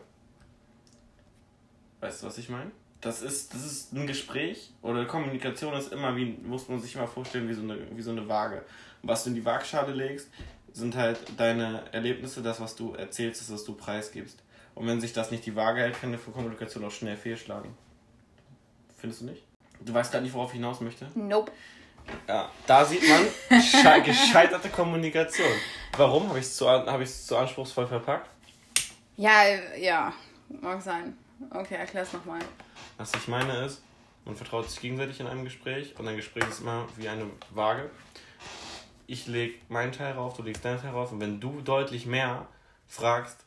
[2.00, 2.72] weißt du, was ich meine?
[3.02, 7.08] Das ist, das ist ein Gespräch oder Kommunikation ist immer wie, muss man sich mal
[7.08, 8.64] vorstellen, wie so eine, wie so eine Waage.
[9.02, 10.30] Und was du in die Waagschale legst,
[10.74, 14.40] sind halt deine Erlebnisse, das, was du erzählst, das, was du preisgibst.
[14.74, 17.76] Und wenn sich das nicht die Waage hält, kann eine Kommunikation auch schnell fehlschlagen.
[18.98, 19.44] Findest du nicht?
[19.80, 21.08] Du weißt gerade nicht, worauf ich hinaus möchte?
[21.16, 21.52] Nope.
[22.28, 25.52] Ja, da sieht man sche gescheiterte Kommunikation.
[25.98, 26.30] Warum?
[26.30, 28.30] Habe ich es zu, hab zu anspruchsvoll verpackt?
[29.18, 29.44] Ja,
[29.78, 30.14] ja,
[30.62, 31.18] mag sein.
[31.50, 32.40] Okay, erklär's nochmal.
[32.98, 33.82] Was ich meine ist,
[34.26, 37.90] man vertraut sich gegenseitig in einem Gespräch und ein Gespräch ist immer wie eine Waage.
[39.06, 42.46] Ich lege meinen Teil rauf, du legst deinen Teil rauf und wenn du deutlich mehr
[42.88, 43.38] fragst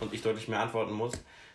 [0.00, 1.12] und ich deutlich mehr antworten muss,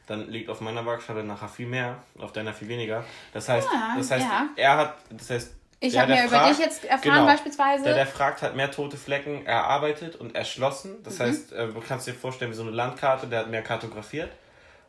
[0.07, 3.03] dann liegt auf meiner Waagschale nachher viel mehr, auf deiner viel weniger.
[3.33, 4.49] Das heißt, Ja, das heißt ja.
[4.55, 7.83] er hat, das heißt, Ich habe mehr über dich jetzt erfahren genau, beispielsweise.
[7.85, 11.01] Der, der fragt, hat mehr tote Flecken erarbeitet und erschlossen.
[11.03, 11.23] Das Mhm.
[11.23, 14.31] heißt, äh, du kannst dir vorstellen, wie so eine Landkarte, der hat mehr kartografiert.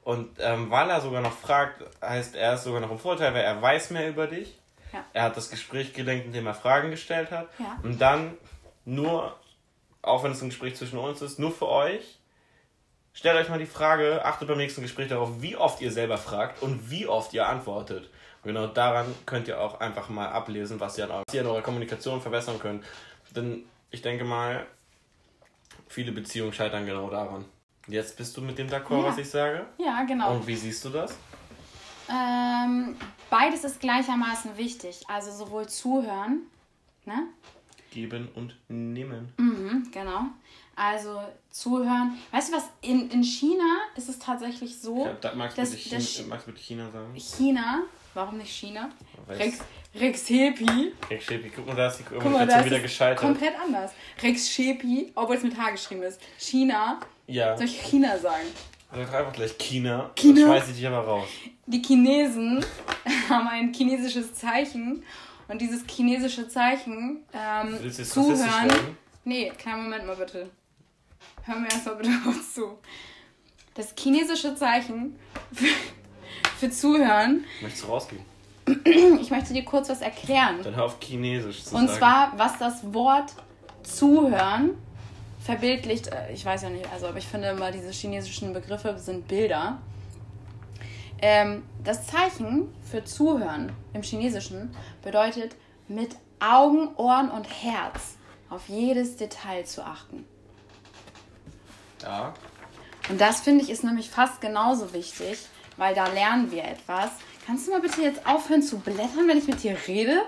[0.07, 3.43] Und ähm, weil er sogar noch fragt, heißt er ist sogar noch im Vorteil, weil
[3.43, 4.57] er weiß mehr über dich.
[4.93, 5.05] Ja.
[5.13, 7.49] Er hat das Gespräch gelenkt, indem er Fragen gestellt hat.
[7.59, 7.77] Ja.
[7.83, 8.35] Und dann
[8.85, 9.37] nur,
[10.03, 12.21] auch wenn es ein Gespräch zwischen uns ist, nur für euch,
[13.15, 16.63] stellt euch mal die Frage, achtet beim nächsten Gespräch darauf, wie oft ihr selber fragt
[16.63, 18.05] und wie oft ihr antwortet.
[18.45, 21.49] Und genau daran könnt ihr auch einfach mal ablesen, was ihr an, was ihr an
[21.49, 22.85] eurer Kommunikation verbessern könnt.
[23.35, 24.67] Denn ich denke mal,
[25.89, 27.45] viele Beziehungen scheitern genau daran.
[27.89, 29.05] Jetzt bist du mit dem d'accord, Ja.
[29.09, 29.67] was ich sage?
[29.79, 30.35] ja, genau.
[30.35, 31.17] Und wie siehst du das?
[32.09, 32.97] Ähm,
[33.31, 35.03] beides ist gleichermaßen wichtig.
[35.09, 36.43] Also sowohl zuhören,
[37.05, 37.29] ne?
[37.91, 39.33] Geben und nehmen.
[39.39, 40.27] Mhm, genau.
[40.79, 42.19] Also zuhören.
[42.31, 42.65] Weißt du was?
[42.83, 43.65] In, in China
[43.97, 46.91] ist es tatsächlich so, Ja, da magst, du dass das China, magst du bitte China
[46.91, 47.15] sagen?
[47.17, 48.91] China, warum nicht China?
[49.27, 49.59] Rex,
[49.95, 50.93] Rex Shepi.
[51.11, 53.19] Rex Shepi, guck mal, da ist die Guck mal, Kommunikation wieder es gescheitert.
[53.19, 53.93] komplett anders.
[54.23, 56.21] Rex Shepi, obwohl es mit H geschrieben ist.
[56.39, 57.01] China.
[57.27, 57.57] Ja.
[57.57, 58.47] Soll ich China sagen?
[58.93, 60.11] Sag doch einfach gleich China.
[60.15, 60.41] China?
[60.41, 61.29] Dann schmeiß ich dich aber raus.
[61.65, 62.63] Die Chinesen
[63.31, 65.03] haben ein chinesisches Zeichen.
[65.49, 68.97] Und dieses chinesische Zeichen, ähm, Willst du jetzt zuhören.
[69.25, 70.51] Nee, kleinen Moment mal bitte.
[71.47, 72.79] Hör mir erstmal bitte kurz zu.
[73.75, 75.17] Das chinesische Zeichen
[75.53, 75.67] für,
[76.59, 78.23] für Zuhören, Möchtest du rausgehen?
[79.21, 80.61] ich möchte dir kurz was erklären.
[80.65, 81.99] Dann hör auf Chinesisch zu Und sagen.
[81.99, 83.33] zwar, was das Wort
[83.85, 84.71] Zuhören
[85.41, 89.29] verbildlicht, äh, ich weiß ja nicht, also, aber ich finde immer, diese chinesischen Begriffe sind
[89.29, 89.79] Bilder.
[91.23, 95.55] Ähm, das Zeichen für Zuhören im Chinesischen bedeutet,
[95.87, 98.17] mit Augen, Ohren und Herz
[98.51, 100.25] auf jedes Detail zu achten.
[102.03, 102.35] Ja.
[103.09, 105.39] Und das finde ich ist nämlich fast genauso wichtig,
[105.77, 107.11] weil da lernen wir etwas.
[107.47, 110.23] Kannst du mal bitte jetzt aufhören zu blättern, wenn ich mit dir rede?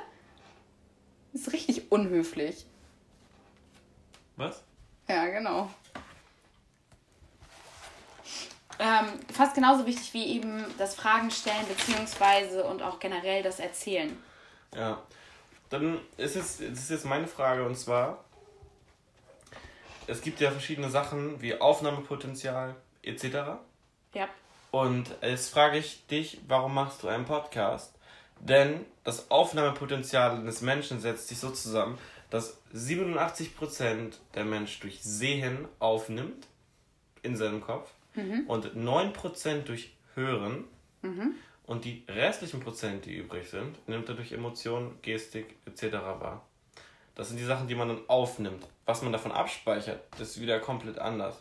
[1.32, 2.66] Das ist richtig unhöflich.
[4.36, 4.62] Was?
[5.08, 5.68] Ja, genau.
[8.78, 14.16] Ähm, fast genauso wichtig wie eben das Fragen stellen, beziehungsweise und auch generell das Erzählen.
[14.74, 15.02] Ja.
[15.70, 18.24] Dann ist es, das ist jetzt meine Frage und zwar,
[20.08, 23.24] es gibt ja verschiedene Sachen wie Aufnahmepotenzial etc.
[24.14, 24.28] Ja.
[24.70, 27.94] Und jetzt frage ich dich, warum machst du einen Podcast?
[28.40, 31.98] Denn das Aufnahmepotenzial eines Menschen setzt sich so zusammen,
[32.30, 36.46] dass 87% der Mensch durch Sehen aufnimmt
[37.22, 37.90] in seinem Kopf
[38.46, 40.64] und 9% durch Hören
[41.66, 45.92] Und die restlichen Prozent, die übrig sind, nimmt er durch Emotionen, Gestik etc.
[45.92, 46.47] wahr.
[47.18, 48.64] Das sind die Sachen, die man dann aufnimmt.
[48.86, 51.34] Was man davon abspeichert, ist wieder komplett anders.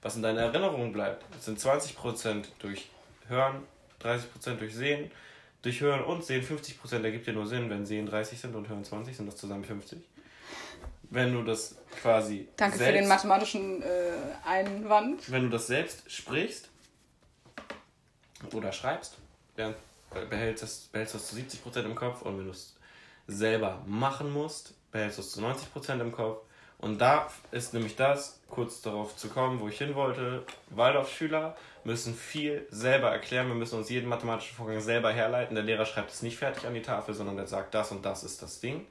[0.00, 2.88] Was in deiner Erinnerung bleibt, sind 20% durch
[3.28, 3.62] Hören,
[4.02, 5.10] 30% durch Sehen.
[5.60, 8.84] Durch Hören und Sehen 50% ergibt ja nur Sinn, wenn Sehen 30 sind und Hören
[8.84, 9.98] 20 sind das zusammen 50.
[11.10, 12.48] Wenn du das quasi.
[12.56, 13.86] Danke selbst, für den mathematischen äh,
[14.46, 15.30] Einwand.
[15.30, 16.70] Wenn du das selbst sprichst
[18.54, 19.18] oder schreibst,
[19.56, 19.74] dann
[20.30, 22.76] behältst du das, behältst das zu 70% im Kopf und wenn du es
[23.26, 26.42] selber machen musst, behältst du es zu 90% im Kopf.
[26.78, 30.44] Und da ist nämlich das, kurz darauf zu kommen, wo ich hin wollte.
[30.70, 33.48] Waldorfschüler müssen viel selber erklären.
[33.48, 35.56] Wir müssen uns jeden mathematischen Vorgang selber herleiten.
[35.56, 38.22] Der Lehrer schreibt es nicht fertig an die Tafel, sondern der sagt, das und das
[38.22, 38.86] ist das Ding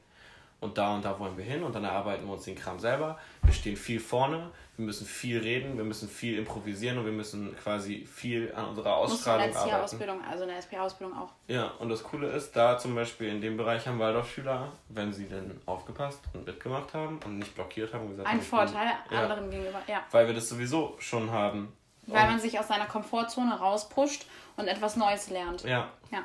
[0.60, 3.18] und da und da wollen wir hin und dann erarbeiten wir uns den Kram selber.
[3.44, 7.56] Wir stehen viel vorne, wir müssen viel reden, wir müssen viel improvisieren und wir müssen
[7.58, 9.84] quasi viel an unserer Ausstrahlung arbeiten.
[9.84, 11.32] Ausbildung, also eine SP-Ausbildung auch.
[11.48, 15.26] Ja, und das Coole ist, da zum Beispiel in dem Bereich haben Waldorfschüler, wenn sie
[15.26, 19.82] denn aufgepasst und mitgemacht haben und nicht blockiert haben, gesagt Ein Vorteil ja, anderen gegenüber,
[19.88, 20.04] ja.
[20.12, 21.74] Weil wir das sowieso schon haben.
[22.06, 24.26] Weil und man sich aus seiner Komfortzone rauspusht
[24.56, 25.64] und etwas Neues lernt.
[25.64, 25.90] Ja.
[26.12, 26.24] Ja.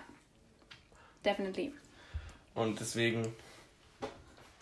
[1.24, 1.72] Definitely.
[2.54, 3.34] Und deswegen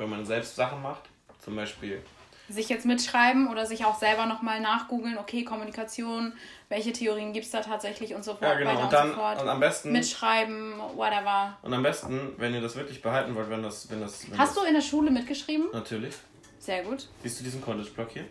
[0.01, 1.03] wenn man selbst Sachen macht,
[1.45, 2.03] zum Beispiel.
[2.51, 6.33] Sich jetzt mitschreiben oder sich auch selber nochmal nachgoogeln, okay, Kommunikation,
[6.69, 8.43] welche Theorien gibt es da tatsächlich und so fort.
[8.43, 9.93] Ja, genau, und dann und, und am besten.
[9.93, 11.57] Mitschreiben, whatever.
[11.63, 13.89] Und am besten, wenn ihr das wirklich behalten wollt, wenn das.
[13.89, 15.69] Wenn das wenn Hast das, du in der Schule mitgeschrieben?
[15.73, 16.17] Natürlich.
[16.59, 17.09] Sehr gut.
[17.23, 18.25] Siehst du diesen College-Block hier?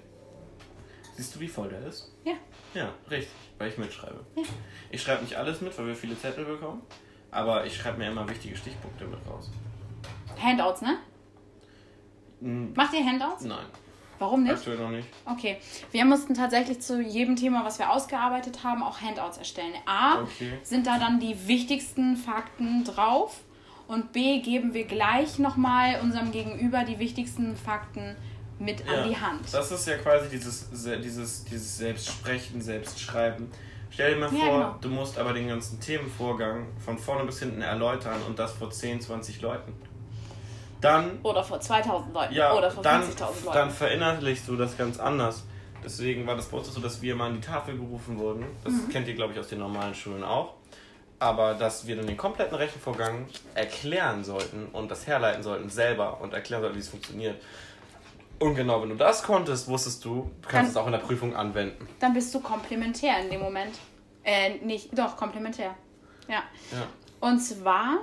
[1.16, 2.12] Siehst du, wie voll der ist?
[2.24, 2.34] Ja.
[2.74, 4.20] Ja, richtig, weil ich mitschreibe.
[4.36, 4.44] Ja.
[4.92, 6.82] Ich schreibe nicht alles mit, weil wir viele Zettel bekommen,
[7.32, 9.50] aber ich schreibe mir immer wichtige Stichpunkte mit raus.
[10.42, 10.98] Handouts, ne?
[12.42, 13.44] Macht ihr Handouts?
[13.44, 13.66] Nein.
[14.20, 14.54] Warum nicht?
[14.54, 15.08] Aktuell noch nicht.
[15.26, 15.58] Okay.
[15.92, 19.74] Wir mussten tatsächlich zu jedem Thema, was wir ausgearbeitet haben, auch Handouts erstellen.
[19.86, 20.60] A, okay.
[20.62, 23.40] sind da dann die wichtigsten Fakten drauf
[23.88, 28.16] und B, geben wir gleich nochmal unserem Gegenüber die wichtigsten Fakten
[28.60, 29.42] mit ja, an die Hand.
[29.52, 33.50] Das ist ja quasi dieses, dieses, dieses Selbstsprechen, Selbstschreiben.
[33.90, 34.76] Stell dir mal ja, vor, genau.
[34.82, 39.02] du musst aber den ganzen Themenvorgang von vorne bis hinten erläutern und das vor 10,
[39.02, 39.74] 20 Leuten
[40.82, 41.20] dann.
[41.24, 42.34] Oder vor 2000 Leuten.
[42.34, 43.54] Ja, oder vor 50.000 Leuten.
[43.54, 45.44] Dann verinnerlichst du das ganz anders.
[45.84, 48.46] Deswegen war das bei uns so, dass wir mal an die Tafel gerufen wurden.
[48.64, 48.90] Das mhm.
[48.90, 50.56] kennt ihr, glaube ich, aus den normalen Schulen auch.
[51.20, 56.34] Aber dass wir dann den kompletten Rechenvorgang erklären sollten und das herleiten sollten selber und
[56.34, 57.42] erklären sollten, wie es funktioniert.
[58.40, 61.00] Und genau, wenn du das konntest, wusstest du, du kannst dann, es auch in der
[61.00, 61.88] Prüfung anwenden.
[62.00, 63.76] Dann bist du komplementär in dem Moment.
[64.24, 65.76] Äh, nicht, doch, komplementär.
[66.30, 66.44] Ja.
[66.72, 66.88] ja.
[67.20, 67.98] Und zwar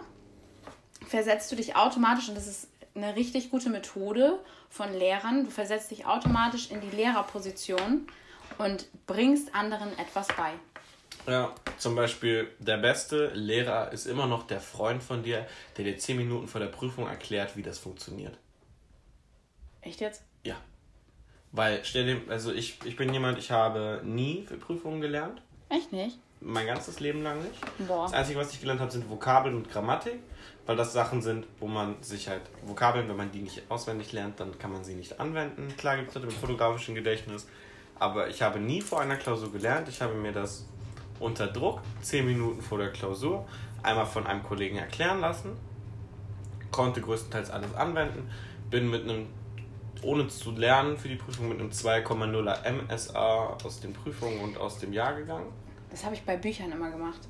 [1.06, 4.38] versetzt du dich automatisch, und das ist eine richtig gute Methode
[4.70, 8.06] von Lehrern, du versetzt dich automatisch in die Lehrerposition
[8.58, 10.52] und bringst anderen etwas bei.
[11.26, 15.46] Ja, zum Beispiel der beste Lehrer ist immer noch der Freund von dir,
[15.76, 18.36] der dir zehn Minuten vor der Prüfung erklärt, wie das funktioniert.
[19.80, 20.22] Echt jetzt?
[20.44, 20.56] Ja.
[21.52, 25.42] Weil, stell dir, also ich, ich bin jemand, ich habe nie für Prüfungen gelernt.
[25.68, 26.18] Echt nicht?
[26.40, 27.88] Mein ganzes Leben lang nicht.
[27.88, 28.04] Boah.
[28.04, 30.20] Das Einzige, was ich gelernt habe, sind Vokabeln und Grammatik
[30.66, 34.40] weil das Sachen sind, wo man sich halt Vokabeln, wenn man die nicht auswendig lernt,
[34.40, 35.68] dann kann man sie nicht anwenden.
[35.76, 37.46] Klar gibt es Leute mit fotografischem Gedächtnis,
[37.98, 39.88] aber ich habe nie vor einer Klausur gelernt.
[39.88, 40.66] Ich habe mir das
[41.20, 43.46] unter Druck, zehn Minuten vor der Klausur,
[43.82, 45.56] einmal von einem Kollegen erklären lassen,
[46.72, 48.28] konnte größtenteils alles anwenden,
[48.68, 49.28] bin mit einem,
[50.02, 54.78] ohne zu lernen für die Prüfung, mit einem 2,0er MSA aus den Prüfungen und aus
[54.78, 55.46] dem Jahr gegangen.
[55.90, 57.20] Das habe ich bei Büchern immer gemacht.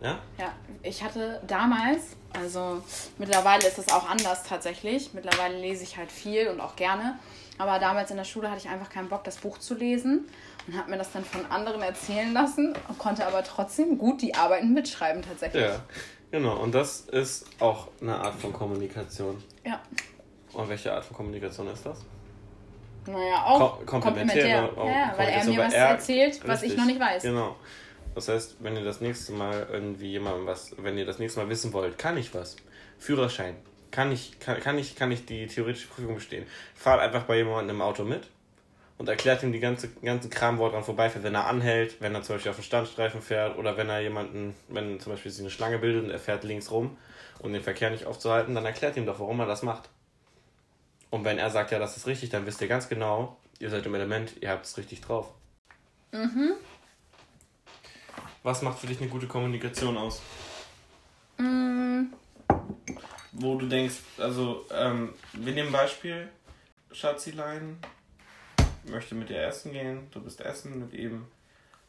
[0.00, 0.18] Ja?
[0.38, 2.82] Ja, ich hatte damals, also
[3.18, 5.14] mittlerweile ist es auch anders tatsächlich.
[5.14, 7.18] Mittlerweile lese ich halt viel und auch gerne.
[7.58, 10.28] Aber damals in der Schule hatte ich einfach keinen Bock, das Buch zu lesen
[10.66, 14.34] und habe mir das dann von anderen erzählen lassen und konnte aber trotzdem gut die
[14.34, 15.62] Arbeiten mitschreiben tatsächlich.
[15.62, 15.80] Ja,
[16.30, 16.56] genau.
[16.56, 19.42] Und das ist auch eine Art von Kommunikation.
[19.64, 19.80] Ja.
[20.52, 22.04] Und welche Art von Kommunikation ist das?
[23.06, 24.68] Naja, auch Kom komplementär.
[24.68, 24.94] komplementär.
[24.94, 27.22] Ja, weil er mir was erzählt, was richtig, ich noch nicht weiß.
[27.22, 27.56] Genau.
[28.16, 31.50] Das heißt, wenn ihr das nächste Mal irgendwie jemandem was, wenn ihr das nächste Mal
[31.50, 32.56] wissen wollt, kann ich was?
[32.98, 33.56] Führerschein.
[33.90, 36.46] Kann ich, kann, kann ich, kann ich die theoretische Prüfung bestehen?
[36.74, 38.26] Fahrt einfach bei jemandem im Auto mit
[38.96, 42.14] und erklärt ihm die ganze, ganzen Kram, wo er dran vorbeifährt, wenn er anhält, wenn
[42.14, 45.42] er zum Beispiel auf den Standstreifen fährt oder wenn er jemanden, wenn zum Beispiel sich
[45.42, 46.96] eine Schlange bildet und er fährt links rum,
[47.40, 49.90] um den Verkehr nicht aufzuhalten, dann erklärt ihm doch, warum er das macht.
[51.10, 53.84] Und wenn er sagt, ja, das ist richtig, dann wisst ihr ganz genau, ihr seid
[53.84, 55.34] im Element, ihr habt es richtig drauf.
[56.12, 56.54] Mhm.
[58.46, 60.22] Was macht für dich eine gute Kommunikation aus?
[61.36, 62.04] Mm.
[63.32, 66.28] Wo du denkst, also, ähm, wir nehmen Beispiel,
[66.92, 67.76] Schatzilein
[68.84, 71.26] möchte mit dir essen gehen, du bist essen mit ihm.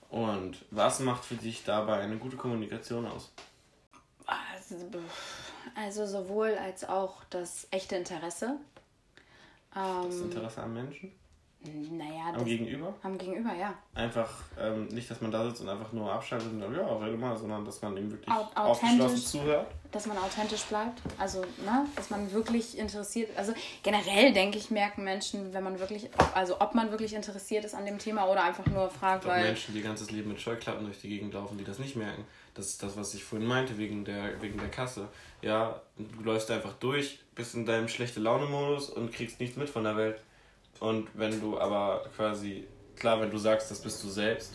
[0.09, 3.31] Und was macht für dich dabei eine gute Kommunikation aus?
[5.75, 8.57] Also sowohl als auch das echte Interesse.
[9.75, 11.11] Das Interesse am Menschen?
[11.91, 12.93] Naja, Am Gegenüber?
[13.03, 13.73] am Gegenüber, ja.
[13.93, 17.35] Einfach ähm, nicht, dass man da sitzt und einfach nur abschaltet und ja, rede mal,
[17.37, 19.25] sondern dass man ihm wirklich Au- aufgeschlossen authentisch.
[19.25, 19.67] zuhört.
[19.91, 21.01] Dass man authentisch bleibt.
[21.17, 23.29] Also, ne, dass man wirklich interessiert.
[23.37, 23.53] Also
[23.83, 27.85] generell denke ich, merken Menschen, wenn man wirklich, also ob man wirklich interessiert ist an
[27.85, 29.43] dem Thema oder einfach nur fragt, weil.
[29.45, 32.25] Menschen, die ihr ganzes Leben mit Scheuklappen durch die Gegend laufen, die das nicht merken.
[32.53, 35.07] Das ist das, was ich vorhin meinte, wegen der, wegen der Kasse.
[35.41, 39.83] Ja, du läufst einfach durch, bist in deinem schlechte Laune-Modus und kriegst nichts mit von
[39.83, 40.19] der Welt.
[40.79, 42.65] Und wenn du aber quasi,
[42.95, 44.53] klar, wenn du sagst, das bist du selbst,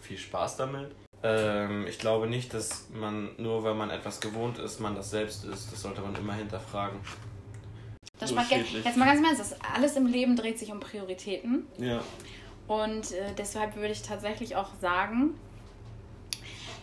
[0.00, 0.90] viel Spaß damit.
[1.22, 5.44] Ähm, ich glaube nicht, dass man, nur weil man etwas gewohnt ist, man das selbst
[5.44, 5.70] ist.
[5.72, 6.98] Das sollte man immer hinterfragen.
[8.18, 8.84] Das So macht, schädlich.
[8.84, 11.66] jetzt mal ganz im Ernst, das alles im Leben dreht sich um Prioritäten.
[11.78, 12.02] Ja.
[12.66, 15.34] Und äh, deshalb würde ich tatsächlich auch sagen,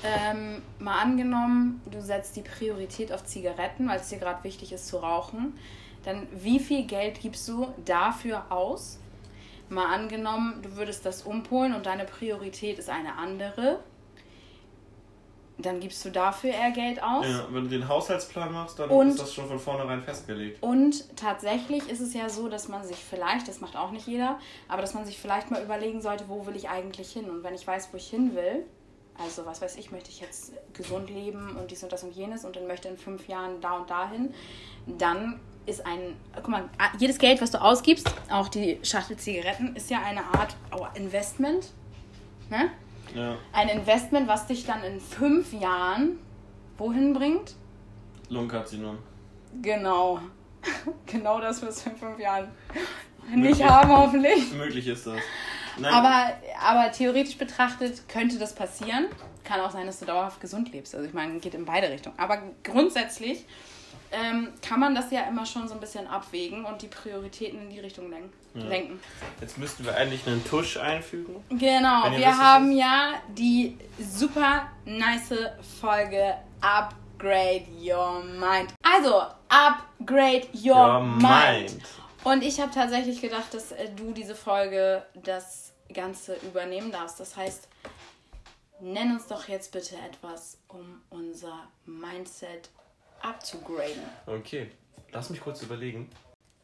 [0.03, 4.87] ähm, mal angenommen, du setzt die Priorität auf Zigaretten, weil es dir gerade wichtig ist
[4.87, 5.57] zu rauchen,
[6.07, 8.97] dann wie viel Geld gibst du dafür aus?
[9.69, 13.79] Mal angenommen, du würdest das umpolen und deine Priorität ist eine andere,
[15.57, 17.25] dann gibst du dafür eher Geld aus.
[17.25, 17.45] ja.
[17.51, 20.61] Wenn du den Haushaltsplan machst, dann Und- ist das schon von vornherein festgelegt.
[20.63, 24.39] Und tatsächlich ist es ja so, dass man sich vielleicht, das macht auch nicht jeder,
[24.69, 27.29] aber dass man sich vielleicht mal überlegen sollte, wo will ich eigentlich hin?
[27.29, 28.65] Und wenn ich weiß, wo ich hin will,
[29.17, 32.45] also was weiß ich, möchte ich jetzt gesund leben und dies und das und jenes
[32.45, 34.33] und dann möchte in fünf Jahren da und dahin,
[34.85, 39.89] dann ist ein, guck mal, jedes Geld, was du ausgibst, auch die Schachtel Zigaretten, ist
[39.89, 41.67] ja eine Art oh, Investment.
[42.49, 42.71] Ne?
[43.13, 43.35] Ja.
[43.51, 46.19] Ein Investment, was dich dann in fünf Jahren
[46.77, 47.55] wohin bringt?
[48.29, 48.97] Lungenkarzinom.
[49.61, 50.21] Genau.
[51.05, 52.49] genau das wirst du in fünf Jahren
[53.35, 54.51] nicht haben, hoffentlich.
[54.53, 55.19] Möglich ist das.
[55.77, 59.07] Nein, Aber, aber theoretisch betrachtet könnte das passieren.
[59.43, 60.95] Kann auch sein, dass du dauerhaft gesund lebst.
[60.95, 62.17] Also ich meine, geht in beide Richtungen.
[62.17, 63.45] Aber grundsätzlich
[64.11, 67.69] ähm, kann man das ja immer schon so ein bisschen abwägen und die Prioritäten in
[67.69, 68.31] die Richtung lenken.
[68.53, 68.99] lenken.
[69.41, 71.43] jetzt müssten wir eigentlich einen Tusch einfügen.
[71.49, 75.33] Genau, wir wisst, haben ja die super nice
[75.79, 78.73] Folge Upgrade Your Mind.
[78.81, 81.21] Also, Upgrade Your, Your mind.
[81.21, 81.81] mind.
[82.23, 87.19] Und ich habe tatsächlich gedacht, dass äh, du diese Folge das Ganze übernehmen darfst.
[87.19, 87.67] Das heißt,
[88.79, 92.69] nenn uns doch jetzt bitte etwas, um unser Mindset
[93.21, 94.03] abzugraden.
[94.25, 94.71] Okay,
[95.11, 96.09] lass mich kurz überlegen.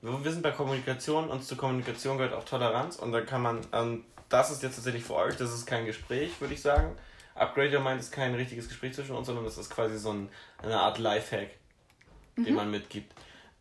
[0.02, 4.04] Wir sind bei Kommunikation und zu Kommunikation gehört auch Toleranz und da kann man, ähm,
[4.28, 6.98] das ist jetzt tatsächlich für euch, das ist kein Gespräch, würde ich sagen.
[7.36, 10.30] Upgrade Your Mind ist kein richtiges Gespräch zwischen uns, sondern das ist quasi so ein,
[10.62, 11.52] eine Art Lifehack,
[12.36, 13.14] den man mitgibt.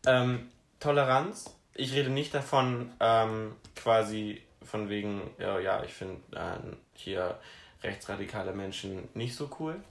[0.05, 6.57] Ähm, Toleranz, ich rede nicht davon, ähm, quasi von wegen, ja, ja ich finde äh,
[6.93, 7.39] hier
[7.83, 9.81] rechtsradikale Menschen nicht so cool.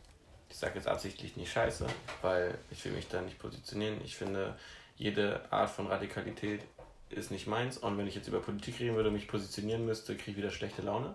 [0.53, 1.87] Ich sage jetzt absichtlich nicht scheiße,
[2.21, 4.03] weil ich will mich da nicht positionieren.
[4.05, 4.55] Ich finde,
[4.99, 6.61] jede Art von Radikalität
[7.09, 7.79] ist nicht meins.
[7.79, 10.51] Und wenn ich jetzt über Politik reden würde und mich positionieren müsste, kriege ich wieder
[10.51, 11.15] schlechte Laune.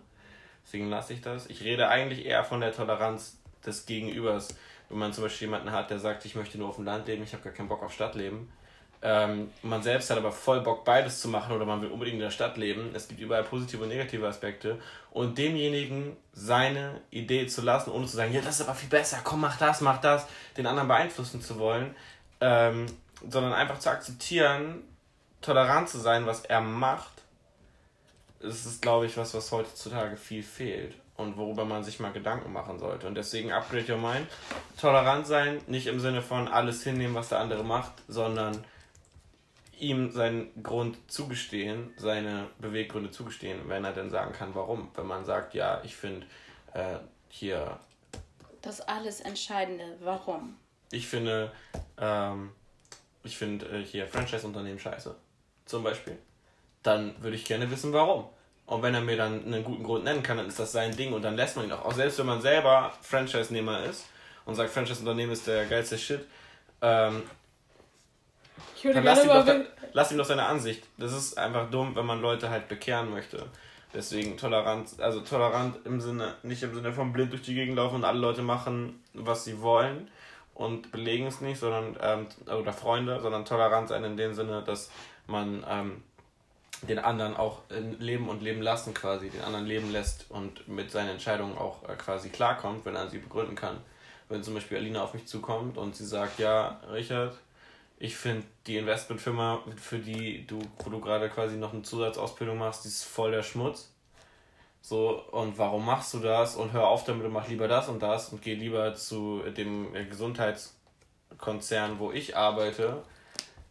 [0.66, 1.46] Deswegen lasse ich das.
[1.52, 4.58] Ich rede eigentlich eher von der Toleranz des Gegenübers.
[4.90, 7.22] Wenn man zum Beispiel jemanden hat, der sagt, ich möchte nur auf dem Land leben,
[7.22, 8.52] ich habe gar keinen Bock auf Stadtleben.
[9.02, 12.22] Ähm, man selbst hat aber voll Bock, beides zu machen oder man will unbedingt in
[12.22, 12.92] der Stadt leben.
[12.94, 14.80] Es gibt überall positive und negative Aspekte.
[15.12, 19.20] Und demjenigen seine Idee zu lassen, ohne zu sagen, ja, das ist aber viel besser,
[19.24, 20.28] komm, mach das, mach das,
[20.58, 21.96] den anderen beeinflussen zu wollen,
[22.42, 22.86] ähm,
[23.28, 24.84] sondern einfach zu akzeptieren,
[25.42, 27.12] tolerant zu sein, was er macht,
[28.40, 32.54] ist es, glaube ich, was, was heutzutage viel fehlt und worüber man sich mal Gedanken
[32.54, 33.08] machen sollte.
[33.08, 34.28] Und deswegen upgrade your mind.
[34.80, 38.64] Tolerant sein, nicht im Sinne von alles hinnehmen, was der andere macht, sondern
[39.80, 44.90] ihm seinen Grund zugestehen, seine Beweggründe zugestehen, wenn er denn sagen kann, warum.
[44.96, 46.26] Wenn man sagt, ja, ich finde
[46.74, 46.98] äh,
[47.30, 47.80] hier,
[48.62, 50.58] Das alles Entscheidende, warum?
[50.92, 51.52] ich finde,
[51.98, 52.52] ähm,
[53.24, 55.16] ich finde äh, hier Franchise-Unternehmen scheiße,
[55.66, 56.18] zum Beispiel,
[56.84, 58.26] dann würde ich gerne wissen, warum.
[58.66, 61.14] Und wenn er mir dann einen guten Grund nennen kann, dann ist das sein Ding
[61.14, 61.86] und dann lässt man ihn auch.
[61.86, 64.06] Auch selbst wenn man selber Franchise-Nehmer ist
[64.46, 66.26] und sagt, Franchise-Unternehmen ist der geilste Shit,
[66.82, 67.24] ähm,
[68.88, 70.84] würde dann lass ihm, gerne doch, mal da- lass ihm doch seine Ansicht.
[70.98, 73.46] Das ist einfach dumm, wenn man Leute halt bekehren möchte.
[73.94, 77.96] Deswegen Toleranz, also tolerant im Sinne, nicht im Sinne von blind durch die Gegend laufen
[77.96, 80.10] und alle Leute machen, was sie wollen
[80.54, 82.28] und belegen es nicht, sondern, ähm,
[82.60, 84.92] oder Freunde, sondern tolerant sein in dem Sinne, dass
[85.26, 86.04] man ähm,
[86.84, 87.62] den anderen auch
[88.00, 91.96] leben und leben lassen quasi, den anderen leben lässt und mit seinen Entscheidungen auch äh,
[91.96, 93.78] quasi klarkommt, wenn er sie begründen kann.
[94.30, 97.36] Wenn zum Beispiel Alina auf mich zukommt und sie sagt, ja, Richard,
[98.00, 102.84] ich finde die Investmentfirma, für die du, wo du gerade quasi noch eine Zusatzausbildung machst,
[102.84, 103.92] die ist voll der Schmutz.
[104.82, 106.56] So, und warum machst du das?
[106.56, 109.94] Und hör auf damit und mach lieber das und das und geh lieber zu dem
[109.96, 110.76] äh, Gesundheits,
[111.38, 113.04] Konzern, wo ich arbeite,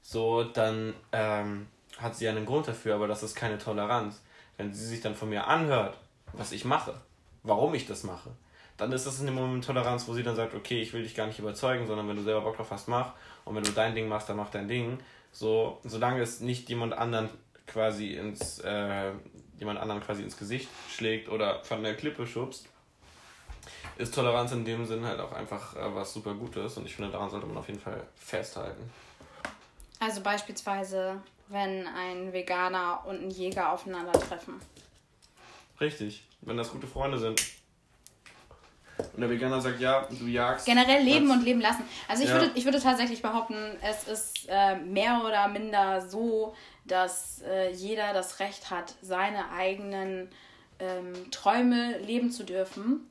[0.02, 1.68] so, dann ähm,
[1.98, 4.22] hat sie einen Grund dafür, aber das ist keine Toleranz.
[4.56, 5.98] Wenn sie sich dann von mir anhört,
[6.32, 7.00] was ich mache,
[7.42, 8.30] warum ich das mache,
[8.76, 11.14] dann ist das in dem Moment Toleranz, wo sie dann sagt, okay, ich will dich
[11.14, 13.14] gar nicht überzeugen, sondern wenn du selber Bock drauf hast, mach.
[13.46, 14.98] Und wenn du dein Ding machst, dann mach dein Ding.
[15.32, 17.30] So, solange es nicht jemand anderen
[17.66, 19.12] quasi ins, äh,
[19.58, 22.68] jemand anderen quasi ins Gesicht schlägt oder von der Klippe schubst,
[23.96, 27.10] ist Toleranz in dem Sinn halt auch einfach äh, was super Gutes und ich finde,
[27.10, 28.90] daran sollte man auf jeden Fall festhalten.
[30.00, 34.60] Also beispielsweise, wenn ein Veganer und ein Jäger aufeinandertreffen.
[35.80, 37.40] Richtig, wenn das gute Freunde sind.
[38.98, 40.66] Und der Veganer sagt, ja, du jagst.
[40.66, 41.84] Generell leben und leben lassen.
[42.08, 42.40] Also ich, ja.
[42.40, 48.12] würde, ich würde tatsächlich behaupten, es ist äh, mehr oder minder so, dass äh, jeder
[48.12, 50.30] das Recht hat, seine eigenen
[50.78, 53.10] ähm, Träume leben zu dürfen.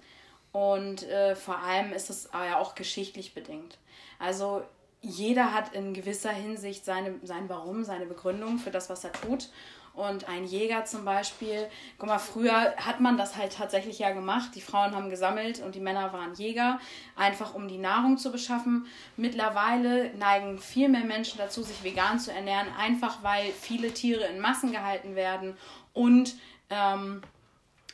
[0.51, 3.77] Und äh, vor allem ist es ja auch geschichtlich bedingt.
[4.19, 4.63] Also
[5.01, 9.49] jeder hat in gewisser Hinsicht seine, sein Warum, seine Begründung für das, was er tut.
[9.96, 11.68] Und ein Jäger zum Beispiel,
[11.98, 14.52] guck mal, früher hat man das halt tatsächlich ja gemacht.
[14.56, 16.80] Die Frauen haben gesammelt und die Männer waren Jäger,
[17.16, 18.88] einfach um die Nahrung zu beschaffen.
[19.16, 24.41] Mittlerweile neigen viel mehr Menschen dazu, sich vegan zu ernähren, einfach weil viele Tiere in
[24.41, 25.58] Massen gehalten werden
[25.93, 26.36] und
[26.70, 27.22] ähm,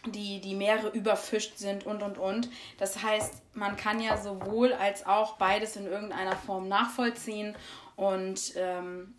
[0.06, 2.50] die, die Meere überfischt sind und und und.
[2.78, 7.56] Das heißt, man kann ja sowohl als auch beides in irgendeiner Form nachvollziehen
[7.96, 9.14] und ähm,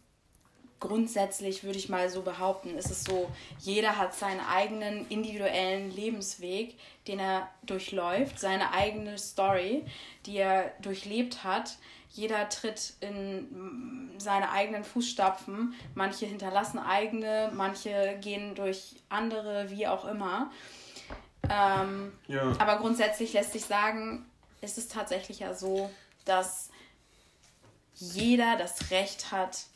[0.82, 3.30] grundsätzlich würde ich mal so behaupten, ist es so,
[3.60, 6.76] jeder hat seinen eigenen individuellen Lebensweg,
[7.06, 9.84] den er durchläuft, seine eigene Story,
[10.26, 11.76] die er durchlebt hat.
[12.10, 15.72] Jeder tritt in seine eigenen Fußstapfen.
[15.94, 20.50] Manche hinterlassen eigene, manche gehen durch andere, wie auch immer.
[21.48, 22.52] Ähm, ja.
[22.58, 24.26] Aber grundsätzlich lässt sich sagen,
[24.60, 25.90] ist es tatsächlich ja so,
[26.24, 26.70] dass
[27.94, 29.66] jeder das Recht hat,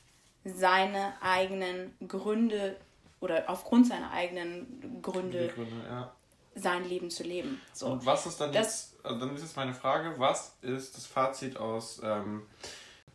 [0.54, 2.76] seine eigenen Gründe
[3.20, 6.12] oder aufgrund seiner eigenen Gründe, Gründe ja.
[6.54, 7.60] sein Leben zu leben.
[7.72, 7.86] So.
[7.86, 11.06] Und was ist dann das, jetzt, also dann ist jetzt meine Frage, was ist das
[11.06, 12.46] Fazit aus, ähm,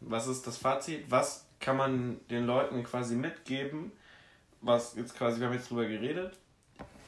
[0.01, 3.91] was ist das Fazit, was kann man den Leuten quasi mitgeben,
[4.61, 6.38] was jetzt quasi, wir haben jetzt drüber geredet,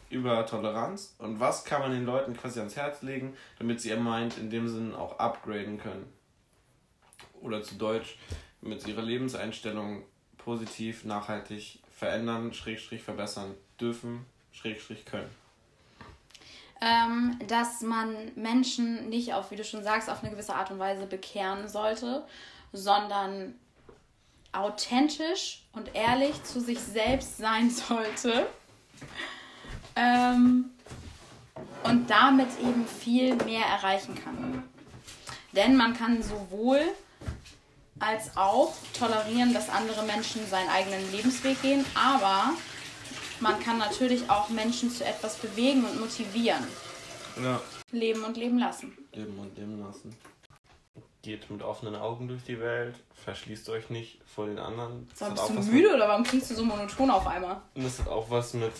[0.09, 3.99] über Toleranz und was kann man den Leuten quasi ans Herz legen, damit sie ihr
[3.99, 6.05] Mind in dem Sinn auch upgraden können.
[7.41, 8.17] Oder zu Deutsch,
[8.61, 10.03] damit sie ihre Lebenseinstellung
[10.43, 15.29] positiv, nachhaltig verändern, Schrägstrich verbessern dürfen, Schrägstrich können?
[16.81, 20.79] Ähm, dass man Menschen nicht auf, wie du schon sagst, auf eine gewisse Art und
[20.79, 22.25] Weise bekehren sollte,
[22.73, 23.55] sondern
[24.51, 28.47] authentisch und ehrlich zu sich selbst sein sollte.
[29.95, 30.71] Ähm,
[31.83, 34.63] und damit eben viel mehr erreichen kann.
[35.51, 36.81] Denn man kann sowohl
[38.03, 42.53] als auch tolerieren, dass andere Menschen seinen eigenen Lebensweg gehen, aber
[43.39, 46.65] man kann natürlich auch Menschen zu etwas bewegen und motivieren.
[47.41, 47.61] Ja.
[47.91, 48.97] Leben und leben lassen.
[49.13, 50.15] Leben und leben lassen.
[51.21, 55.09] Geht mit offenen Augen durch die Welt, verschließt euch nicht vor den anderen.
[55.15, 57.61] So, bist du müde mit, oder warum klingst du so monoton auf einmal?
[57.75, 58.73] Und das hat auch was mit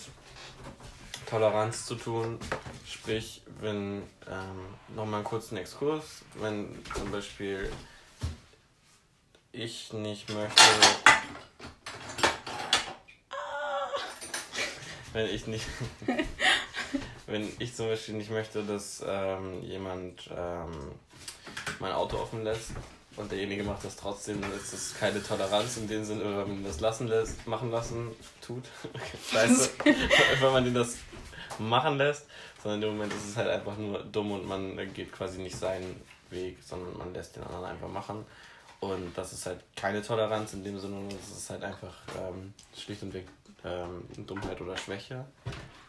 [1.26, 2.38] Toleranz zu tun.
[2.86, 7.70] Sprich, wenn, ähm, nochmal einen kurzen Exkurs, wenn zum Beispiel
[9.54, 10.62] ich nicht möchte.
[15.12, 15.64] wenn ich nicht.
[17.26, 20.92] wenn ich zum Beispiel nicht möchte, dass ähm, jemand ähm,
[21.78, 22.70] mein Auto offen lässt
[23.16, 26.64] und derjenige macht das trotzdem, dann ist das keine Toleranz in dem Sinne, wenn man
[26.64, 28.64] das lassen lässt, machen lassen tut.
[29.30, 29.70] Scheiße.
[30.40, 30.96] wenn man den das
[31.60, 32.26] machen lässt,
[32.60, 35.56] sondern in dem Moment ist es halt einfach nur dumm und man geht quasi nicht
[35.56, 38.26] seinen Weg, sondern man lässt den anderen einfach machen.
[38.84, 43.02] Und das ist halt keine Toleranz in dem Sinne, das ist halt einfach ähm, schlicht
[43.02, 43.26] und weg
[43.64, 45.24] ähm, Dummheit oder Schwäche.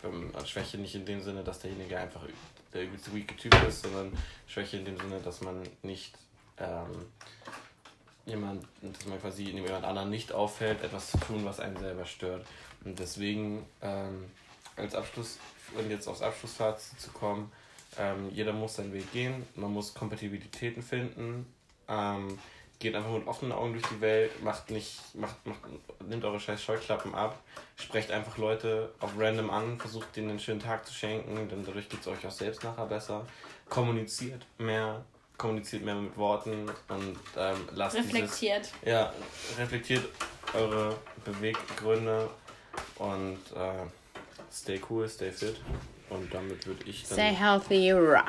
[0.04, 2.22] Ähm, also Schwäche nicht in dem Sinne, dass derjenige einfach
[2.74, 4.18] der übelste weak Typ ist, sondern
[4.48, 6.18] Schwäche in dem Sinne, dass man nicht
[6.58, 7.06] ähm,
[8.26, 12.46] jemand, dass man quasi jemand anderen nicht auffällt, etwas zu tun, was einen selber stört.
[12.86, 14.26] Und deswegen ähm,
[14.78, 15.38] als Abschluss,
[15.78, 17.52] und jetzt aufs Abschlussfazit zu kommen,
[17.98, 21.46] ähm, jeder muss seinen Weg gehen, man muss Kompatibilitäten finden.
[21.88, 22.40] Ähm,
[22.80, 25.60] geht einfach mit offenen Augen durch die Welt, macht nicht, macht, macht,
[26.08, 27.40] nimmt eure scheiß Scheuklappen ab,
[27.76, 31.90] sprecht einfach Leute auf random an, versucht denen einen schönen Tag zu schenken, denn dadurch
[31.90, 33.26] geht es euch auch selbst nachher besser.
[33.70, 35.04] Kommuniziert mehr,
[35.38, 38.70] kommuniziert mehr mit Worten und ähm, lasst Reflektiert.
[38.72, 39.14] Dieses, ja,
[39.58, 40.06] reflektiert
[40.54, 42.30] eure Beweggründe
[42.98, 43.86] und äh,
[44.52, 45.60] stay cool, stay fit.
[46.10, 47.14] Und damit würde ich dann.
[47.14, 48.26] Stay healthy, rah.